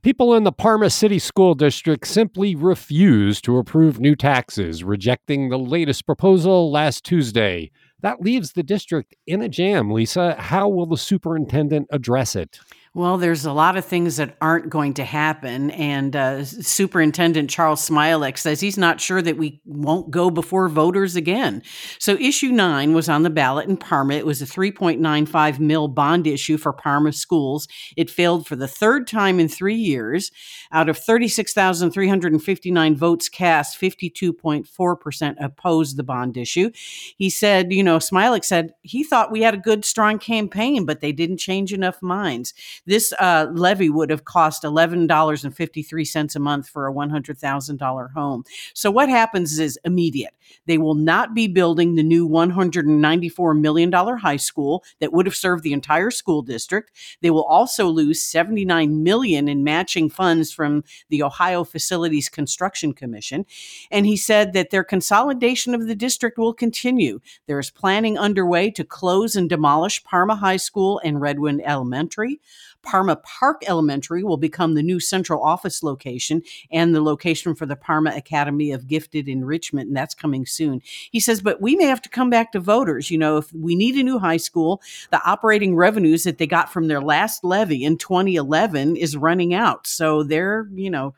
People 0.00 0.34
in 0.34 0.44
the 0.44 0.52
Parma 0.52 0.90
City 0.90 1.18
School 1.18 1.54
District 1.54 2.06
simply 2.06 2.54
refuse 2.54 3.40
to 3.42 3.58
approve 3.58 4.00
new 4.00 4.14
taxes, 4.16 4.84
rejecting 4.84 5.48
the 5.48 5.58
latest 5.58 6.06
proposal 6.06 6.70
last 6.70 7.04
Tuesday. 7.04 7.70
That 8.00 8.20
leaves 8.20 8.52
the 8.52 8.62
district 8.62 9.16
in 9.26 9.42
a 9.42 9.48
jam, 9.48 9.90
Lisa. 9.90 10.36
How 10.38 10.68
will 10.68 10.86
the 10.86 10.96
superintendent 10.96 11.88
address 11.90 12.36
it? 12.36 12.60
Well, 12.98 13.16
there's 13.16 13.44
a 13.44 13.52
lot 13.52 13.76
of 13.76 13.84
things 13.84 14.16
that 14.16 14.36
aren't 14.40 14.70
going 14.70 14.94
to 14.94 15.04
happen. 15.04 15.70
And 15.70 16.16
uh, 16.16 16.44
Superintendent 16.44 17.48
Charles 17.48 17.88
Smialek 17.88 18.36
says 18.36 18.60
he's 18.60 18.76
not 18.76 19.00
sure 19.00 19.22
that 19.22 19.36
we 19.36 19.60
won't 19.64 20.10
go 20.10 20.30
before 20.30 20.68
voters 20.68 21.14
again. 21.14 21.62
So, 22.00 22.14
issue 22.14 22.50
nine 22.50 22.94
was 22.94 23.08
on 23.08 23.22
the 23.22 23.30
ballot 23.30 23.68
in 23.68 23.76
Parma. 23.76 24.14
It 24.14 24.26
was 24.26 24.42
a 24.42 24.46
3.95 24.46 25.60
mil 25.60 25.86
bond 25.86 26.26
issue 26.26 26.56
for 26.56 26.72
Parma 26.72 27.12
schools. 27.12 27.68
It 27.96 28.10
failed 28.10 28.48
for 28.48 28.56
the 28.56 28.66
third 28.66 29.06
time 29.06 29.38
in 29.38 29.46
three 29.46 29.76
years. 29.76 30.32
Out 30.72 30.88
of 30.88 30.98
36,359 30.98 32.96
votes 32.96 33.28
cast, 33.28 33.80
52.4% 33.80 35.36
opposed 35.38 35.96
the 35.96 36.02
bond 36.02 36.36
issue. 36.36 36.72
He 37.16 37.30
said, 37.30 37.72
you 37.72 37.84
know, 37.84 37.98
Smialek 37.98 38.44
said 38.44 38.72
he 38.82 39.04
thought 39.04 39.30
we 39.30 39.42
had 39.42 39.54
a 39.54 39.58
good, 39.58 39.84
strong 39.84 40.18
campaign, 40.18 40.84
but 40.84 41.00
they 41.00 41.12
didn't 41.12 41.36
change 41.38 41.72
enough 41.72 42.02
minds. 42.02 42.54
This 42.88 43.12
uh, 43.18 43.48
levy 43.52 43.90
would 43.90 44.08
have 44.08 44.24
cost 44.24 44.62
$11.53 44.62 46.36
a 46.36 46.38
month 46.38 46.68
for 46.70 46.88
a 46.88 46.92
$100,000 46.92 48.12
home. 48.14 48.44
So 48.72 48.90
what 48.90 49.10
happens 49.10 49.58
is 49.58 49.78
immediate. 49.84 50.34
They 50.64 50.78
will 50.78 50.94
not 50.94 51.34
be 51.34 51.48
building 51.48 51.96
the 51.96 52.02
new 52.02 52.26
$194 52.26 53.60
million 53.60 53.92
high 53.92 54.38
school 54.38 54.82
that 55.00 55.12
would 55.12 55.26
have 55.26 55.36
served 55.36 55.64
the 55.64 55.74
entire 55.74 56.10
school 56.10 56.40
district. 56.40 56.92
They 57.20 57.30
will 57.30 57.44
also 57.44 57.88
lose 57.88 58.22
79 58.22 59.02
million 59.02 59.48
in 59.48 59.64
matching 59.64 60.08
funds 60.08 60.50
from 60.50 60.82
the 61.10 61.22
Ohio 61.22 61.64
Facilities 61.64 62.30
Construction 62.30 62.94
Commission. 62.94 63.44
And 63.90 64.06
he 64.06 64.16
said 64.16 64.54
that 64.54 64.70
their 64.70 64.84
consolidation 64.84 65.74
of 65.74 65.86
the 65.86 65.94
district 65.94 66.38
will 66.38 66.54
continue. 66.54 67.20
There 67.46 67.58
is 67.58 67.70
planning 67.70 68.16
underway 68.16 68.70
to 68.70 68.82
close 68.84 69.36
and 69.36 69.46
demolish 69.46 70.02
Parma 70.04 70.36
High 70.36 70.56
School 70.56 71.02
and 71.04 71.20
Redwood 71.20 71.60
Elementary. 71.62 72.40
Parma 72.82 73.16
Park 73.16 73.62
Elementary 73.66 74.22
will 74.22 74.36
become 74.36 74.74
the 74.74 74.82
new 74.82 75.00
central 75.00 75.42
office 75.42 75.82
location 75.82 76.42
and 76.70 76.94
the 76.94 77.02
location 77.02 77.54
for 77.54 77.66
the 77.66 77.76
Parma 77.76 78.12
Academy 78.14 78.70
of 78.72 78.86
Gifted 78.86 79.28
Enrichment, 79.28 79.88
and 79.88 79.96
that's 79.96 80.14
coming 80.14 80.46
soon. 80.46 80.80
He 81.10 81.20
says, 81.20 81.40
but 81.42 81.60
we 81.60 81.76
may 81.76 81.84
have 81.84 82.02
to 82.02 82.08
come 82.08 82.30
back 82.30 82.52
to 82.52 82.60
voters. 82.60 83.10
You 83.10 83.18
know, 83.18 83.36
if 83.36 83.52
we 83.52 83.74
need 83.74 83.96
a 83.96 84.02
new 84.02 84.18
high 84.18 84.36
school, 84.36 84.80
the 85.10 85.22
operating 85.24 85.76
revenues 85.76 86.24
that 86.24 86.38
they 86.38 86.46
got 86.46 86.72
from 86.72 86.88
their 86.88 87.00
last 87.00 87.44
levy 87.44 87.84
in 87.84 87.98
2011 87.98 88.96
is 88.96 89.16
running 89.16 89.54
out. 89.54 89.86
So 89.86 90.22
they're, 90.22 90.68
you 90.74 90.90
know, 90.90 91.14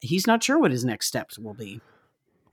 he's 0.00 0.26
not 0.26 0.42
sure 0.42 0.58
what 0.58 0.70
his 0.70 0.84
next 0.84 1.06
steps 1.06 1.38
will 1.38 1.54
be 1.54 1.80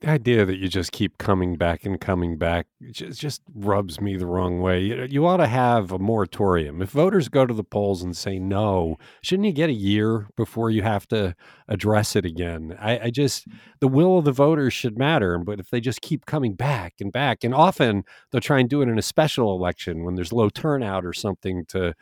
the 0.01 0.09
idea 0.09 0.45
that 0.45 0.57
you 0.57 0.69
just 0.69 0.91
keep 0.91 1.17
coming 1.17 1.57
back 1.57 1.85
and 1.85 1.99
coming 1.99 2.37
back 2.37 2.67
just, 2.91 3.19
just 3.19 3.41
rubs 3.53 3.99
me 3.99 4.15
the 4.15 4.25
wrong 4.25 4.61
way. 4.61 4.79
You, 4.79 5.07
you 5.09 5.25
ought 5.25 5.37
to 5.37 5.47
have 5.47 5.91
a 5.91 5.99
moratorium. 5.99 6.81
If 6.81 6.91
voters 6.91 7.27
go 7.27 7.45
to 7.45 7.53
the 7.53 7.63
polls 7.63 8.01
and 8.01 8.15
say 8.15 8.39
no, 8.39 8.97
shouldn't 9.21 9.47
you 9.47 9.51
get 9.51 9.69
a 9.69 9.73
year 9.73 10.27
before 10.37 10.69
you 10.69 10.83
have 10.83 11.07
to 11.09 11.35
address 11.67 12.15
it 12.15 12.25
again? 12.25 12.77
I, 12.79 12.99
I 12.99 13.09
just, 13.09 13.47
the 13.81 13.89
will 13.89 14.17
of 14.17 14.25
the 14.25 14.31
voters 14.31 14.73
should 14.73 14.97
matter. 14.97 15.37
But 15.37 15.59
if 15.59 15.69
they 15.69 15.81
just 15.81 16.01
keep 16.01 16.25
coming 16.25 16.53
back 16.53 16.95
and 17.01 17.11
back, 17.11 17.43
and 17.43 17.53
often 17.53 18.03
they'll 18.31 18.41
try 18.41 18.59
and 18.59 18.69
do 18.69 18.81
it 18.81 18.89
in 18.89 18.97
a 18.97 19.03
special 19.03 19.53
election 19.55 20.05
when 20.05 20.15
there's 20.15 20.33
low 20.33 20.49
turnout 20.49 21.05
or 21.05 21.13
something 21.13 21.65
to, 21.67 21.93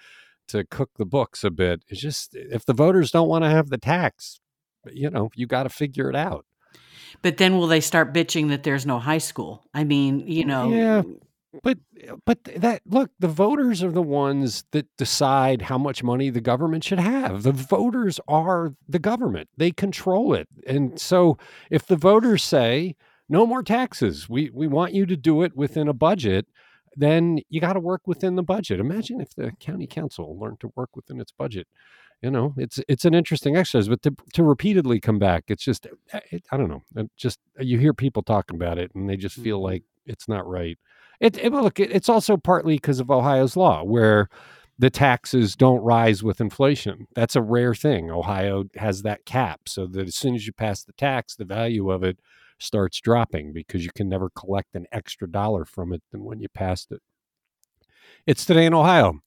to 0.50 0.64
cook 0.66 0.92
the 0.98 1.06
books 1.06 1.44
a 1.44 1.52
bit. 1.52 1.84
It's 1.88 2.02
just, 2.02 2.36
if 2.36 2.64
the 2.66 2.74
voters 2.74 3.12
don't 3.12 3.28
want 3.28 3.44
to 3.44 3.50
have 3.50 3.70
the 3.70 3.78
tax, 3.78 4.40
you 4.92 5.10
know, 5.10 5.30
you 5.36 5.48
got 5.48 5.64
to 5.64 5.70
figure 5.70 6.10
it 6.10 6.16
out. 6.16 6.46
But 7.22 7.38
then 7.38 7.58
will 7.58 7.68
they 7.68 7.82
start 7.82 8.14
bitching 8.14 8.50
that 8.50 8.64
there's 8.64 8.86
no 8.86 9.00
high 9.00 9.18
school? 9.18 9.64
I 9.74 9.84
mean, 9.84 10.28
you 10.28 10.46
know. 10.46 10.70
Yeah. 10.70 11.02
But 11.64 11.80
but 12.26 12.44
that 12.44 12.82
look, 12.86 13.12
the 13.20 13.28
voters 13.28 13.82
are 13.84 13.92
the 13.92 14.02
ones 14.02 14.66
that 14.72 14.86
decide 14.98 15.64
how 15.64 15.78
much 15.78 16.04
money 16.04 16.30
the 16.30 16.42
government 16.42 16.84
should 16.84 17.00
have. 17.00 17.44
The 17.44 17.52
voters 17.52 18.20
are 18.28 18.74
the 18.88 19.00
government. 19.00 19.50
They 19.58 19.72
control 19.72 20.34
it. 20.34 20.48
And 20.68 21.00
so 21.00 21.38
if 21.72 21.88
the 21.88 21.96
voters 21.96 22.44
say 22.44 22.96
no 23.30 23.46
more 23.46 23.64
taxes, 23.64 24.30
we 24.30 24.50
we 24.54 24.68
want 24.68 24.94
you 24.94 25.06
to 25.06 25.16
do 25.16 25.42
it 25.42 25.56
within 25.56 25.88
a 25.88 25.94
budget, 25.94 26.48
then 26.96 27.40
you 27.50 27.62
got 27.62 27.74
to 27.74 27.80
work 27.80 28.02
within 28.06 28.36
the 28.36 28.44
budget. 28.44 28.80
Imagine 28.80 29.22
if 29.22 29.34
the 29.36 29.52
county 29.60 29.88
council 29.88 30.38
learned 30.38 30.60
to 30.60 30.72
work 30.76 30.96
within 30.96 31.20
its 31.20 31.32
budget 31.32 31.68
you 32.22 32.32
know 32.32 32.54
it's 32.58 32.80
it's 32.88 33.06
an 33.06 33.14
interesting 33.14 33.56
exercise 33.56 33.88
but 33.88 34.02
to, 34.02 34.16
to 34.34 34.44
repeatedly 34.44 35.00
come 35.00 35.20
back 35.20 35.44
it's 35.48 35.64
just 35.64 35.88
eh, 36.14 36.20
it, 36.32 36.44
i 36.52 36.58
don't 36.58 36.70
know 36.70 36.82
it 36.96 37.10
just 37.16 37.40
you 37.60 37.78
hear 37.78 37.94
people 37.94 38.24
talking 38.24 38.56
about 38.56 38.78
it 38.78 38.92
and 38.96 39.10
they 39.10 39.16
just 39.16 39.36
feel 39.36 39.58
mm-hmm. 39.58 39.66
like 39.66 39.84
it's 40.08 40.28
not 40.28 40.48
right. 40.48 40.78
It, 41.20 41.38
it 41.38 41.52
look 41.52 41.80
it, 41.80 41.92
it's 41.92 42.10
also 42.10 42.38
partly 42.38 42.76
because 42.76 43.00
of 43.00 43.12
ohio's 43.12 43.56
law 43.56 43.84
where 43.84 44.30
the 44.80 44.90
taxes 44.90 45.56
don't 45.56 45.82
rise 45.82 46.24
with 46.24 46.40
inflation. 46.40 47.08
That's 47.16 47.36
a 47.36 47.42
rare 47.42 47.74
thing. 47.74 48.12
Ohio 48.12 48.66
has 48.76 49.02
that 49.02 49.26
cap 49.26 49.62
so 49.68 49.88
that 49.88 50.08
as 50.08 50.16
soon 50.16 50.36
as 50.36 50.46
you 50.46 50.54
pass 50.54 50.84
the 50.84 50.94
tax 50.94 51.36
the 51.36 51.46
value 51.46 51.90
of 51.92 52.04
it 52.04 52.20
starts 52.60 53.02
dropping 53.02 53.54
because 53.54 53.84
you 53.84 53.92
can 53.96 54.10
never 54.10 54.30
collect 54.30 54.76
an 54.76 54.86
extra 54.92 55.30
dollar 55.30 55.66
from 55.66 55.94
it 55.94 56.02
than 56.12 56.24
when 56.24 56.40
you 56.40 56.48
passed 56.50 56.92
it. 56.92 57.02
It's 58.26 58.46
today 58.46 58.66
in 58.66 58.74
ohio 58.74 59.20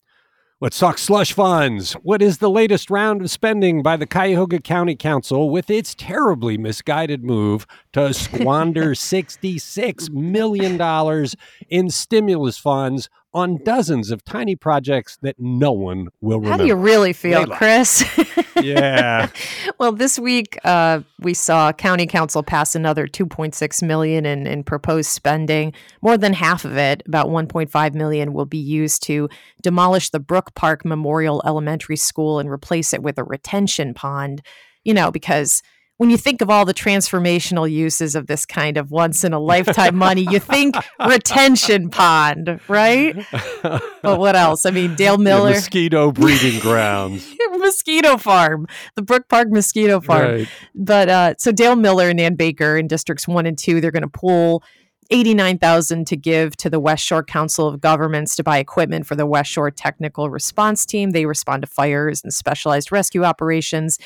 Let's 0.62 0.78
talk 0.78 0.98
slush 0.98 1.32
funds. 1.32 1.94
What 1.94 2.20
is 2.20 2.36
the 2.36 2.50
latest 2.50 2.90
round 2.90 3.22
of 3.22 3.30
spending 3.30 3.82
by 3.82 3.96
the 3.96 4.06
Cuyahoga 4.06 4.60
County 4.60 4.94
Council 4.94 5.48
with 5.48 5.70
its 5.70 5.94
terribly 5.94 6.58
misguided 6.58 7.24
move 7.24 7.66
to 7.94 8.12
squander 8.12 8.90
$66 8.90 10.10
million 10.10 11.26
in 11.70 11.88
stimulus 11.88 12.58
funds 12.58 13.08
on 13.32 13.58
dozens 13.64 14.10
of 14.10 14.24
tiny 14.24 14.56
projects 14.56 15.16
that 15.22 15.36
no 15.38 15.72
one 15.72 16.08
will 16.20 16.38
remember. 16.38 16.50
How 16.50 16.56
do 16.56 16.66
you 16.66 16.74
really 16.74 17.12
feel, 17.12 17.40
Leila. 17.40 17.56
Chris? 17.56 18.04
Yeah. 18.62 19.30
well, 19.78 19.92
this 19.92 20.18
week 20.18 20.58
uh, 20.64 21.00
we 21.20 21.32
saw 21.32 21.72
County 21.72 22.06
Council 22.06 22.42
pass 22.42 22.74
another 22.74 23.06
2.6 23.06 23.82
million 23.82 24.26
in, 24.26 24.46
in 24.46 24.64
proposed 24.64 25.08
spending. 25.08 25.72
More 26.02 26.18
than 26.18 26.34
half 26.34 26.66
of 26.66 26.76
it, 26.76 27.02
about 27.06 27.28
1.5 27.28 27.94
million, 27.94 28.34
will 28.34 28.44
be 28.44 28.58
used 28.58 29.02
to 29.04 29.30
demolish 29.62 30.10
the 30.10 30.20
Brook 30.20 30.54
Park 30.54 30.84
Memorial 30.84 31.40
Elementary 31.46 31.96
School 31.96 32.38
and 32.38 32.50
replace 32.50 32.92
it 32.92 33.02
with 33.02 33.18
a 33.18 33.24
retention 33.24 33.94
pond. 33.94 34.42
You 34.84 34.92
know, 34.92 35.10
because 35.10 35.62
when 36.00 36.08
you 36.08 36.16
think 36.16 36.40
of 36.40 36.48
all 36.48 36.64
the 36.64 36.72
transformational 36.72 37.70
uses 37.70 38.14
of 38.14 38.26
this 38.26 38.46
kind 38.46 38.78
of 38.78 38.90
once 38.90 39.22
in 39.22 39.34
a 39.34 39.38
lifetime 39.38 39.94
money, 39.94 40.26
you 40.30 40.38
think 40.38 40.74
retention 41.06 41.90
pond, 41.90 42.58
right? 42.68 43.14
But 43.62 44.18
what 44.18 44.34
else? 44.34 44.64
I 44.64 44.70
mean, 44.70 44.94
Dale 44.94 45.18
The 45.18 45.24
Miller, 45.24 45.50
mosquito 45.50 46.10
breeding 46.10 46.58
grounds. 46.58 47.30
mosquito 47.50 48.16
farm, 48.16 48.66
the 48.94 49.02
Brook 49.02 49.28
Park 49.28 49.48
Mosquito 49.50 50.00
Farm. 50.00 50.24
Right. 50.24 50.48
But 50.74 51.08
uh, 51.10 51.34
so 51.36 51.52
Dale 51.52 51.76
Miller 51.76 52.08
and 52.08 52.16
Nan 52.16 52.34
Baker 52.34 52.78
in 52.78 52.88
districts 52.88 53.28
one 53.28 53.44
and 53.44 53.58
two, 53.58 53.82
they're 53.82 53.90
going 53.90 54.00
to 54.00 54.08
pool. 54.08 54.62
89,000 55.10 56.06
to 56.06 56.16
give 56.16 56.56
to 56.58 56.70
the 56.70 56.78
West 56.78 57.04
Shore 57.04 57.24
Council 57.24 57.66
of 57.66 57.80
Governments 57.80 58.36
to 58.36 58.44
buy 58.44 58.58
equipment 58.58 59.06
for 59.06 59.16
the 59.16 59.26
West 59.26 59.50
Shore 59.50 59.70
Technical 59.70 60.30
Response 60.30 60.86
Team. 60.86 61.10
They 61.10 61.26
respond 61.26 61.62
to 61.62 61.66
fires 61.68 62.22
and 62.22 62.32
specialized 62.32 62.92
rescue 62.92 63.24
operations. 63.24 63.98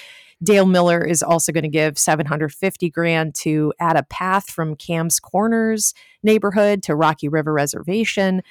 Dale 0.43 0.67
Miller 0.67 1.05
is 1.05 1.23
also 1.23 1.53
going 1.53 1.62
to 1.62 1.69
give 1.69 1.99
750 1.99 2.90
grand 2.90 3.35
to 3.37 3.73
add 3.79 3.97
a 3.97 4.03
path 4.03 4.49
from 4.49 4.77
Kamm's 4.77 5.21
Corners 5.21 5.93
neighborhood 6.23 6.83
to 6.85 6.95
Rocky 6.95 7.29
River 7.29 7.53
Reservation. 7.53 8.43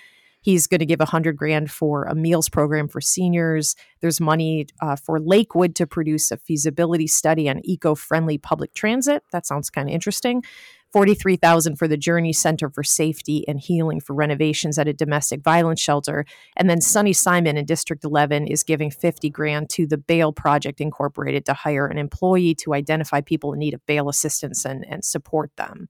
He's 0.41 0.67
going 0.67 0.79
to 0.79 0.85
give 0.85 0.99
100 0.99 1.37
grand 1.37 1.71
for 1.71 2.03
a 2.03 2.13
meals 2.13 2.49
program 2.49 2.89
for 2.89 2.99
seniors. 2.99 3.75
There's 4.01 4.19
money 4.19 4.67
uh, 4.81 4.97
for 4.97 5.19
Lakewood 5.19 5.73
to 5.75 5.87
produce 5.87 6.31
a 6.31 6.37
feasibility 6.37 7.07
study 7.07 7.49
on 7.49 7.61
eco-friendly 7.63 8.39
public 8.39 8.73
transit. 8.73 9.23
That 9.31 9.45
sounds 9.45 9.69
kind 9.69 9.87
of 9.87 9.93
interesting. 9.93 10.43
43,000 10.93 11.75
for 11.75 11.87
the 11.87 11.97
Journey 11.97 12.31
Center 12.31 12.69
for 12.69 12.83
Safety 12.83 13.45
and 13.47 13.59
Healing 13.59 13.99
for 13.99 14.13
renovations 14.13 14.77
at 14.77 14.87
a 14.87 14.93
domestic 14.93 15.41
violence 15.41 15.81
shelter. 15.81 16.23
And 16.55 16.69
then 16.69 16.81
Sunny 16.81 17.13
Simon 17.13 17.57
in 17.57 17.65
District 17.65 18.03
11 18.03 18.45
is 18.47 18.63
giving 18.63 18.91
50 18.91 19.29
grand 19.31 19.69
to 19.71 19.87
the 19.87 19.97
Bail 19.97 20.31
Project 20.31 20.79
Incorporated 20.79 21.45
to 21.45 21.53
hire 21.53 21.87
an 21.87 21.97
employee 21.97 22.53
to 22.55 22.75
identify 22.75 23.21
people 23.21 23.53
in 23.53 23.59
need 23.59 23.73
of 23.73 23.83
bail 23.87 24.07
assistance 24.07 24.65
and, 24.65 24.85
and 24.87 25.03
support 25.03 25.51
them. 25.57 25.89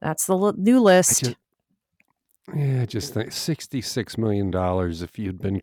That's 0.00 0.26
the 0.26 0.36
l- 0.36 0.54
new 0.56 0.80
list. 0.80 1.24
ju- 1.24 1.34
Yeah, 2.54 2.86
just 2.86 3.12
think 3.12 3.30
$66 3.30 4.16
million. 4.16 4.52
If 5.02 5.18
you'd 5.18 5.40
been 5.42 5.60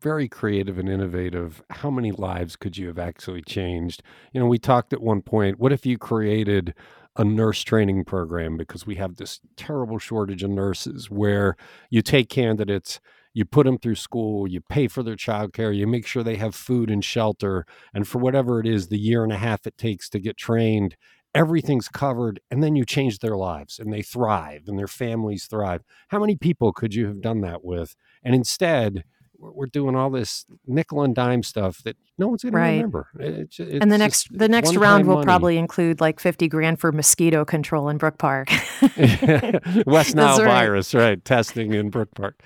very 0.00 0.28
creative 0.28 0.78
and 0.78 0.88
innovative, 0.88 1.62
how 1.70 1.90
many 1.90 2.10
lives 2.10 2.56
could 2.56 2.76
you 2.76 2.88
have 2.88 2.98
actually 2.98 3.42
changed? 3.42 4.02
You 4.32 4.40
know, 4.40 4.46
we 4.46 4.58
talked 4.58 4.92
at 4.92 5.00
one 5.00 5.22
point, 5.22 5.58
what 5.60 5.72
if 5.72 5.86
you 5.86 5.98
created 5.98 6.74
a 7.18 7.24
nurse 7.24 7.62
training 7.62 8.04
program 8.04 8.56
because 8.56 8.86
we 8.86 8.94
have 8.94 9.16
this 9.16 9.40
terrible 9.56 9.98
shortage 9.98 10.42
of 10.44 10.50
nurses 10.50 11.10
where 11.10 11.56
you 11.90 12.00
take 12.00 12.28
candidates, 12.28 13.00
you 13.34 13.44
put 13.44 13.66
them 13.66 13.76
through 13.78 13.96
school, 13.96 14.48
you 14.48 14.60
pay 14.60 14.88
for 14.88 15.02
their 15.02 15.16
childcare, 15.16 15.76
you 15.76 15.86
make 15.86 16.06
sure 16.06 16.22
they 16.22 16.36
have 16.36 16.54
food 16.54 16.90
and 16.90 17.04
shelter, 17.04 17.66
and 17.92 18.06
for 18.06 18.18
whatever 18.18 18.60
it 18.60 18.66
is, 18.66 18.86
the 18.88 18.98
year 18.98 19.24
and 19.24 19.32
a 19.32 19.36
half 19.36 19.66
it 19.66 19.76
takes 19.76 20.08
to 20.08 20.20
get 20.20 20.36
trained, 20.36 20.96
everything's 21.34 21.88
covered, 21.88 22.40
and 22.50 22.62
then 22.62 22.76
you 22.76 22.84
change 22.84 23.18
their 23.18 23.36
lives 23.36 23.78
and 23.78 23.92
they 23.92 24.02
thrive 24.02 24.62
and 24.66 24.78
their 24.78 24.88
families 24.88 25.46
thrive. 25.46 25.82
How 26.08 26.20
many 26.20 26.36
people 26.36 26.72
could 26.72 26.94
you 26.94 27.06
have 27.06 27.20
done 27.20 27.40
that 27.42 27.64
with? 27.64 27.96
And 28.22 28.34
instead, 28.34 29.04
we're 29.38 29.52
we're 29.52 29.66
doing 29.66 29.94
all 29.96 30.10
this 30.10 30.44
nickel 30.66 31.02
and 31.02 31.14
dime 31.14 31.42
stuff 31.42 31.82
that 31.84 31.96
no 32.18 32.28
one's 32.28 32.42
going 32.42 32.54
Right. 32.54 32.70
to 32.70 32.76
remember. 32.76 33.08
It- 33.18 33.34
it's 33.40 33.58
and 33.60 33.90
the 33.92 33.98
just 33.98 34.30
next 34.30 34.38
the 34.38 34.48
next 34.48 34.76
round 34.76 35.06
will 35.06 35.14
money. 35.16 35.24
probably 35.24 35.58
include 35.58 36.00
like 36.00 36.20
50 36.20 36.48
grand 36.48 36.80
for 36.80 36.92
mosquito 36.92 37.44
control 37.44 37.88
in 37.88 37.98
Brook 37.98 38.18
Park. 38.18 38.48
West 39.86 40.14
Nile 40.14 40.38
right. 40.38 40.44
virus, 40.44 40.94
right? 40.94 41.24
Testing 41.24 41.72
in 41.72 41.90
Brook 41.90 42.10
Park. 42.14 42.40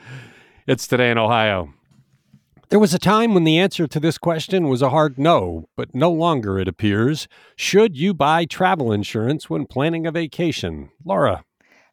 It's 0.66 0.86
today 0.86 1.10
in 1.10 1.18
Ohio. 1.18 1.72
There 2.68 2.78
was 2.78 2.94
a 2.94 2.98
time 2.98 3.34
when 3.34 3.44
the 3.44 3.58
answer 3.58 3.86
to 3.86 4.00
this 4.00 4.16
question 4.16 4.68
was 4.68 4.80
a 4.80 4.88
hard 4.88 5.18
no, 5.18 5.68
but 5.76 5.94
no 5.94 6.10
longer, 6.10 6.58
it 6.58 6.68
appears. 6.68 7.28
Should 7.54 7.98
you 7.98 8.14
buy 8.14 8.46
travel 8.46 8.92
insurance 8.92 9.50
when 9.50 9.66
planning 9.66 10.06
a 10.06 10.10
vacation? 10.12 10.90
Laura. 11.04 11.44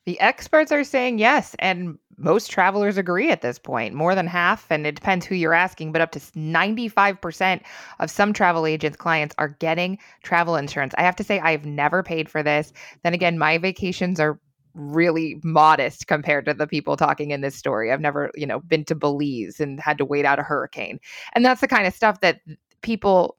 The 0.06 0.18
experts 0.22 0.72
are 0.72 0.86
saying 0.86 1.20
yes, 1.20 1.54
and 1.60 1.98
most 2.20 2.52
travelers 2.52 2.98
agree 2.98 3.32
at 3.32 3.42
this 3.42 3.58
point. 3.58 3.94
More 3.94 4.14
than 4.14 4.28
half, 4.28 4.70
and 4.70 4.86
it 4.86 4.96
depends 4.96 5.26
who 5.26 5.36
you're 5.36 5.54
asking, 5.54 5.92
but 5.92 6.02
up 6.02 6.12
to 6.12 6.20
95% 6.20 7.62
of 8.00 8.12
some 8.12 8.34
travel 8.34 8.66
agents' 8.66 8.98
clients 8.98 9.34
are 9.38 9.50
getting 9.60 9.98
travel 10.24 10.56
insurance. 10.56 10.94
I 10.98 11.04
have 11.04 11.16
to 11.18 11.24
say, 11.24 11.40
I've 11.40 11.66
never 11.66 12.04
paid 12.04 12.30
for 12.30 12.44
this. 12.44 12.74
Then 13.04 13.14
again, 13.14 13.38
my 13.38 13.58
vacations 13.58 14.20
are 14.20 14.40
really 14.74 15.40
modest 15.44 16.08
compared 16.08 16.46
to 16.46 16.54
the 16.54 16.68
people 16.68 16.96
talking 16.96 17.32
in 17.32 17.42
this 17.42 17.56
story. 17.56 17.92
I've 17.92 18.02
never, 18.02 18.32
you 18.36 18.46
know, 18.46 18.60
been 18.60 18.86
to 18.86 18.96
Belize 18.96 19.60
and 19.60 19.80
had 19.80 19.98
to 19.98 20.06
wait 20.06 20.26
out 20.26 20.40
a 20.40 20.44
hurricane. 20.44 21.00
And 21.34 21.44
that's 21.44 21.62
the 21.62 21.68
kind 21.68 21.88
of 21.88 21.94
stuff 21.94 22.22
that 22.22 22.42
people 22.82 23.36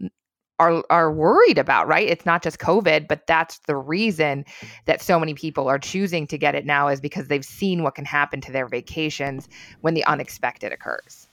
are 0.60 0.84
are 0.90 1.10
worried 1.10 1.58
about, 1.58 1.88
right? 1.88 2.06
It's 2.06 2.26
not 2.26 2.42
just 2.42 2.60
COVID, 2.60 3.08
but 3.08 3.26
that's 3.26 3.58
the 3.66 3.76
reason 3.76 4.44
that 4.84 5.02
so 5.02 5.18
many 5.18 5.34
people 5.34 5.68
are 5.68 5.78
choosing 5.78 6.26
to 6.28 6.38
get 6.38 6.54
it 6.54 6.66
now 6.66 6.88
is 6.88 7.00
because 7.00 7.28
they've 7.28 7.44
seen 7.44 7.82
what 7.82 7.94
can 7.94 8.04
happen 8.04 8.40
to 8.42 8.52
their 8.52 8.68
vacations 8.68 9.48
when 9.80 9.94
the 9.94 10.04
unexpected 10.04 10.70
occurs. 10.72 11.26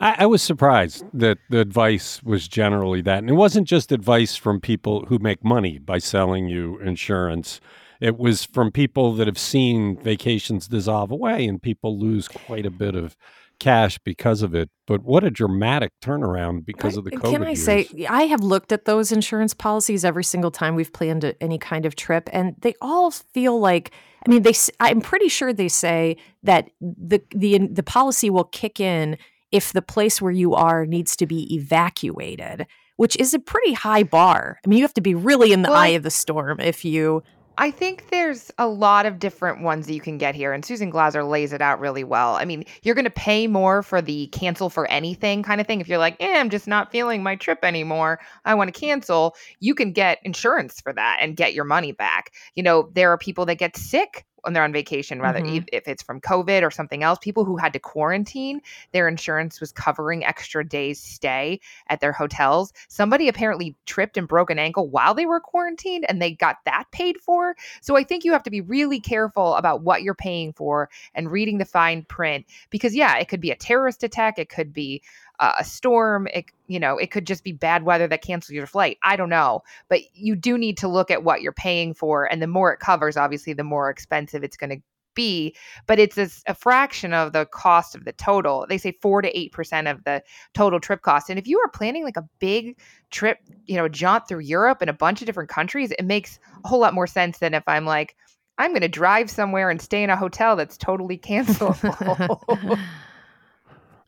I, 0.00 0.16
I 0.20 0.26
was 0.26 0.42
surprised 0.42 1.04
that 1.12 1.38
the 1.50 1.60
advice 1.60 2.22
was 2.22 2.48
generally 2.48 3.02
that. 3.02 3.18
And 3.18 3.30
it 3.30 3.34
wasn't 3.34 3.68
just 3.68 3.92
advice 3.92 4.34
from 4.34 4.60
people 4.60 5.04
who 5.06 5.18
make 5.18 5.44
money 5.44 5.78
by 5.78 5.98
selling 5.98 6.48
you 6.48 6.78
insurance. 6.80 7.60
It 8.00 8.18
was 8.18 8.44
from 8.44 8.72
people 8.72 9.12
that 9.14 9.26
have 9.26 9.38
seen 9.38 9.96
vacations 9.96 10.68
dissolve 10.68 11.10
away 11.10 11.46
and 11.46 11.62
people 11.62 11.98
lose 11.98 12.28
quite 12.28 12.66
a 12.66 12.70
bit 12.70 12.96
of 12.96 13.16
cash 13.64 13.98
because 14.04 14.42
of 14.42 14.54
it. 14.54 14.68
But 14.86 15.02
what 15.02 15.24
a 15.24 15.30
dramatic 15.30 15.90
turnaround 16.02 16.64
because 16.64 16.96
of 16.96 17.04
the 17.04 17.10
COVID. 17.12 17.30
Can 17.30 17.42
I 17.42 17.46
years. 17.48 17.64
say, 17.64 18.06
I 18.08 18.22
have 18.24 18.40
looked 18.40 18.70
at 18.72 18.84
those 18.84 19.10
insurance 19.12 19.54
policies 19.54 20.04
every 20.04 20.24
single 20.24 20.50
time 20.50 20.74
we've 20.74 20.92
planned 20.92 21.24
a, 21.24 21.42
any 21.42 21.58
kind 21.58 21.86
of 21.86 21.96
trip, 21.96 22.28
and 22.32 22.54
they 22.60 22.74
all 22.80 23.10
feel 23.10 23.58
like. 23.58 23.90
I 24.26 24.30
mean, 24.30 24.42
they. 24.42 24.50
s- 24.50 24.70
I'm 24.80 25.00
pretty 25.00 25.28
sure 25.28 25.52
they 25.52 25.68
say 25.68 26.16
that 26.42 26.68
the 26.80 27.20
the 27.30 27.58
the 27.68 27.82
policy 27.82 28.30
will 28.30 28.44
kick 28.44 28.80
in 28.80 29.18
if 29.52 29.72
the 29.72 29.82
place 29.82 30.20
where 30.20 30.32
you 30.32 30.54
are 30.54 30.84
needs 30.86 31.14
to 31.16 31.26
be 31.26 31.54
evacuated, 31.54 32.66
which 32.96 33.16
is 33.16 33.34
a 33.34 33.38
pretty 33.38 33.72
high 33.72 34.02
bar. 34.02 34.58
I 34.64 34.68
mean, 34.68 34.78
you 34.78 34.84
have 34.84 34.94
to 34.94 35.00
be 35.00 35.14
really 35.14 35.52
in 35.52 35.62
the 35.62 35.70
Well, 35.70 35.78
eye 35.78 35.88
of 35.88 36.02
the 36.02 36.10
storm 36.10 36.60
if 36.60 36.84
you. 36.84 37.22
I 37.56 37.70
think 37.70 38.10
there's 38.10 38.50
a 38.58 38.66
lot 38.66 39.06
of 39.06 39.20
different 39.20 39.62
ones 39.62 39.86
that 39.86 39.94
you 39.94 40.00
can 40.00 40.18
get 40.18 40.34
here, 40.34 40.52
and 40.52 40.64
Susan 40.64 40.90
Glaser 40.90 41.22
lays 41.22 41.52
it 41.52 41.60
out 41.60 41.78
really 41.78 42.02
well. 42.02 42.34
I 42.34 42.44
mean, 42.44 42.64
you're 42.82 42.96
going 42.96 43.04
to 43.04 43.10
pay 43.10 43.46
more 43.46 43.82
for 43.82 44.02
the 44.02 44.26
cancel 44.28 44.70
for 44.70 44.90
anything 44.90 45.42
kind 45.44 45.60
of 45.60 45.66
thing. 45.66 45.80
If 45.80 45.88
you're 45.88 45.98
like, 45.98 46.16
eh, 46.20 46.38
I'm 46.38 46.50
just 46.50 46.66
not 46.66 46.90
feeling 46.90 47.22
my 47.22 47.36
trip 47.36 47.60
anymore, 47.62 48.18
I 48.44 48.54
want 48.54 48.74
to 48.74 48.78
cancel, 48.78 49.36
you 49.60 49.74
can 49.74 49.92
get 49.92 50.18
insurance 50.24 50.80
for 50.80 50.92
that 50.94 51.18
and 51.20 51.36
get 51.36 51.54
your 51.54 51.64
money 51.64 51.92
back. 51.92 52.32
You 52.56 52.64
know, 52.64 52.90
there 52.92 53.10
are 53.10 53.18
people 53.18 53.46
that 53.46 53.58
get 53.58 53.76
sick 53.76 54.24
when 54.44 54.52
they're 54.52 54.62
on 54.64 54.72
vacation, 54.72 55.20
rather 55.20 55.40
Mhm. 55.40 55.62
e- 55.62 55.64
if 55.72 55.88
it's 55.88 56.02
from 56.02 56.20
COVID 56.20 56.62
or 56.62 56.70
something 56.70 57.02
else. 57.02 57.18
People 57.20 57.44
who 57.44 57.56
had 57.56 57.72
to 57.72 57.78
quarantine, 57.78 58.60
their 58.92 59.08
insurance 59.08 59.60
was 59.60 59.72
covering 59.72 60.24
extra 60.24 60.66
days 60.66 61.00
stay 61.00 61.60
at 61.88 62.00
their 62.00 62.12
hotels. 62.12 62.72
Somebody 62.88 63.28
apparently 63.28 63.76
tripped 63.86 64.16
and 64.16 64.28
broke 64.28 64.50
an 64.50 64.58
ankle 64.58 64.88
while 64.88 65.14
they 65.14 65.26
were 65.26 65.40
quarantined 65.40 66.04
and 66.08 66.20
they 66.20 66.30
got 66.32 66.58
that 66.64 66.84
paid 66.92 67.18
for. 67.18 67.56
So 67.80 67.96
I 67.96 68.04
think 68.04 68.24
you 68.24 68.32
have 68.32 68.42
to 68.44 68.50
be 68.50 68.60
really 68.60 69.00
careful 69.00 69.54
about 69.54 69.82
what 69.82 70.02
you're 70.02 70.14
paying 70.14 70.52
for 70.52 70.88
and 71.14 71.30
reading 71.30 71.58
the 71.58 71.64
fine 71.64 72.02
print 72.04 72.46
because 72.70 72.94
yeah, 72.94 73.16
it 73.18 73.28
could 73.28 73.40
be 73.40 73.50
a 73.50 73.56
terrorist 73.56 74.02
attack, 74.02 74.38
it 74.38 74.48
could 74.48 74.72
be 74.72 75.02
uh, 75.40 75.52
a 75.58 75.64
storm, 75.64 76.28
it 76.32 76.46
you 76.66 76.80
know, 76.80 76.96
it 76.96 77.10
could 77.10 77.26
just 77.26 77.44
be 77.44 77.52
bad 77.52 77.84
weather 77.84 78.06
that 78.08 78.22
cancels 78.22 78.54
your 78.54 78.66
flight. 78.66 78.98
I 79.02 79.16
don't 79.16 79.28
know, 79.28 79.62
but 79.88 80.00
you 80.14 80.34
do 80.36 80.56
need 80.56 80.78
to 80.78 80.88
look 80.88 81.10
at 81.10 81.24
what 81.24 81.42
you're 81.42 81.52
paying 81.52 81.94
for 81.94 82.24
and 82.24 82.40
the 82.40 82.46
more 82.46 82.72
it 82.72 82.80
covers, 82.80 83.16
obviously 83.16 83.52
the 83.52 83.64
more 83.64 83.90
expensive 83.90 84.42
it's 84.42 84.56
going 84.56 84.70
to 84.70 84.82
be, 85.14 85.54
but 85.86 85.98
it's 85.98 86.18
a 86.18 86.54
fraction 86.54 87.12
of 87.12 87.32
the 87.32 87.46
cost 87.46 87.94
of 87.94 88.04
the 88.04 88.12
total. 88.12 88.66
They 88.68 88.78
say 88.78 88.92
4 89.00 89.22
to 89.22 89.32
8% 89.32 89.90
of 89.90 90.04
the 90.04 90.22
total 90.54 90.80
trip 90.80 91.02
cost. 91.02 91.30
And 91.30 91.38
if 91.38 91.46
you 91.46 91.58
are 91.58 91.68
planning 91.68 92.04
like 92.04 92.16
a 92.16 92.28
big 92.38 92.78
trip, 93.10 93.38
you 93.66 93.76
know, 93.76 93.88
jaunt 93.88 94.28
through 94.28 94.40
Europe 94.40 94.78
and 94.80 94.90
a 94.90 94.94
bunch 94.94 95.22
of 95.22 95.26
different 95.26 95.50
countries, 95.50 95.92
it 95.92 96.04
makes 96.04 96.38
a 96.64 96.68
whole 96.68 96.80
lot 96.80 96.94
more 96.94 97.06
sense 97.06 97.38
than 97.38 97.54
if 97.54 97.62
I'm 97.66 97.86
like, 97.86 98.16
I'm 98.58 98.70
going 98.70 98.82
to 98.82 98.88
drive 98.88 99.30
somewhere 99.30 99.70
and 99.70 99.80
stay 99.80 100.02
in 100.02 100.10
a 100.10 100.16
hotel 100.16 100.56
that's 100.56 100.76
totally 100.76 101.18
cancelable. 101.18 102.78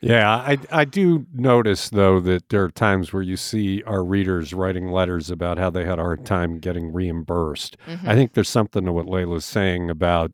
Yeah, 0.07 0.37
I 0.37 0.59
I 0.71 0.85
do 0.85 1.27
notice 1.35 1.89
though 1.89 2.21
that 2.21 2.49
there 2.51 2.63
are 2.65 2.71
times 2.71 3.13
where 3.13 3.23
you 3.23 3.37
see 3.37 3.83
our 3.85 4.05
readers 4.05 4.55
writing 4.55 4.91
letters 4.91 5.31
about 5.31 5.59
how 5.59 5.71
they 5.71 5.85
had 5.85 5.99
a 5.99 6.03
hard 6.03 6.25
time 6.25 6.59
getting 6.59 6.93
reimbursed. 6.93 7.77
Mm-hmm. 7.87 8.09
I 8.09 8.15
think 8.15 8.35
there's 8.35 8.49
something 8.49 8.85
to 8.85 8.93
what 8.93 9.07
Leila's 9.07 9.45
saying 9.45 9.91
about 9.91 10.33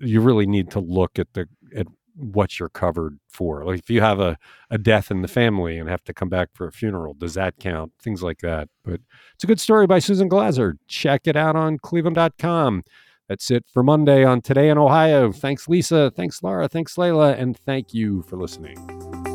you 0.00 0.20
really 0.20 0.46
need 0.46 0.70
to 0.72 0.80
look 0.80 1.18
at 1.18 1.34
the 1.34 1.48
at 1.74 1.86
what 2.16 2.58
you're 2.58 2.68
covered 2.68 3.18
for. 3.28 3.64
Like 3.64 3.78
if 3.78 3.90
you 3.90 4.00
have 4.00 4.18
a, 4.18 4.38
a 4.70 4.78
death 4.78 5.10
in 5.10 5.22
the 5.22 5.28
family 5.28 5.78
and 5.78 5.88
have 5.88 6.02
to 6.04 6.14
come 6.14 6.28
back 6.28 6.48
for 6.54 6.66
a 6.66 6.72
funeral, 6.72 7.14
does 7.14 7.34
that 7.34 7.58
count? 7.58 7.92
Things 8.02 8.22
like 8.22 8.38
that. 8.38 8.68
But 8.84 9.00
it's 9.34 9.44
a 9.44 9.46
good 9.46 9.60
story 9.60 9.86
by 9.86 9.98
Susan 9.98 10.28
Glaser. 10.28 10.78
Check 10.88 11.26
it 11.26 11.36
out 11.36 11.54
on 11.56 11.78
cleveland.com. 11.78 12.84
That's 13.28 13.50
it 13.50 13.64
for 13.72 13.82
Monday 13.82 14.24
on 14.24 14.40
Today 14.40 14.68
in 14.68 14.78
Ohio. 14.78 15.32
Thanks, 15.32 15.68
Lisa. 15.68 16.10
Thanks, 16.10 16.42
Laura. 16.42 16.68
Thanks, 16.68 16.96
Leila. 16.96 17.34
And 17.34 17.58
thank 17.58 17.92
you 17.92 18.22
for 18.22 18.36
listening. 18.36 19.25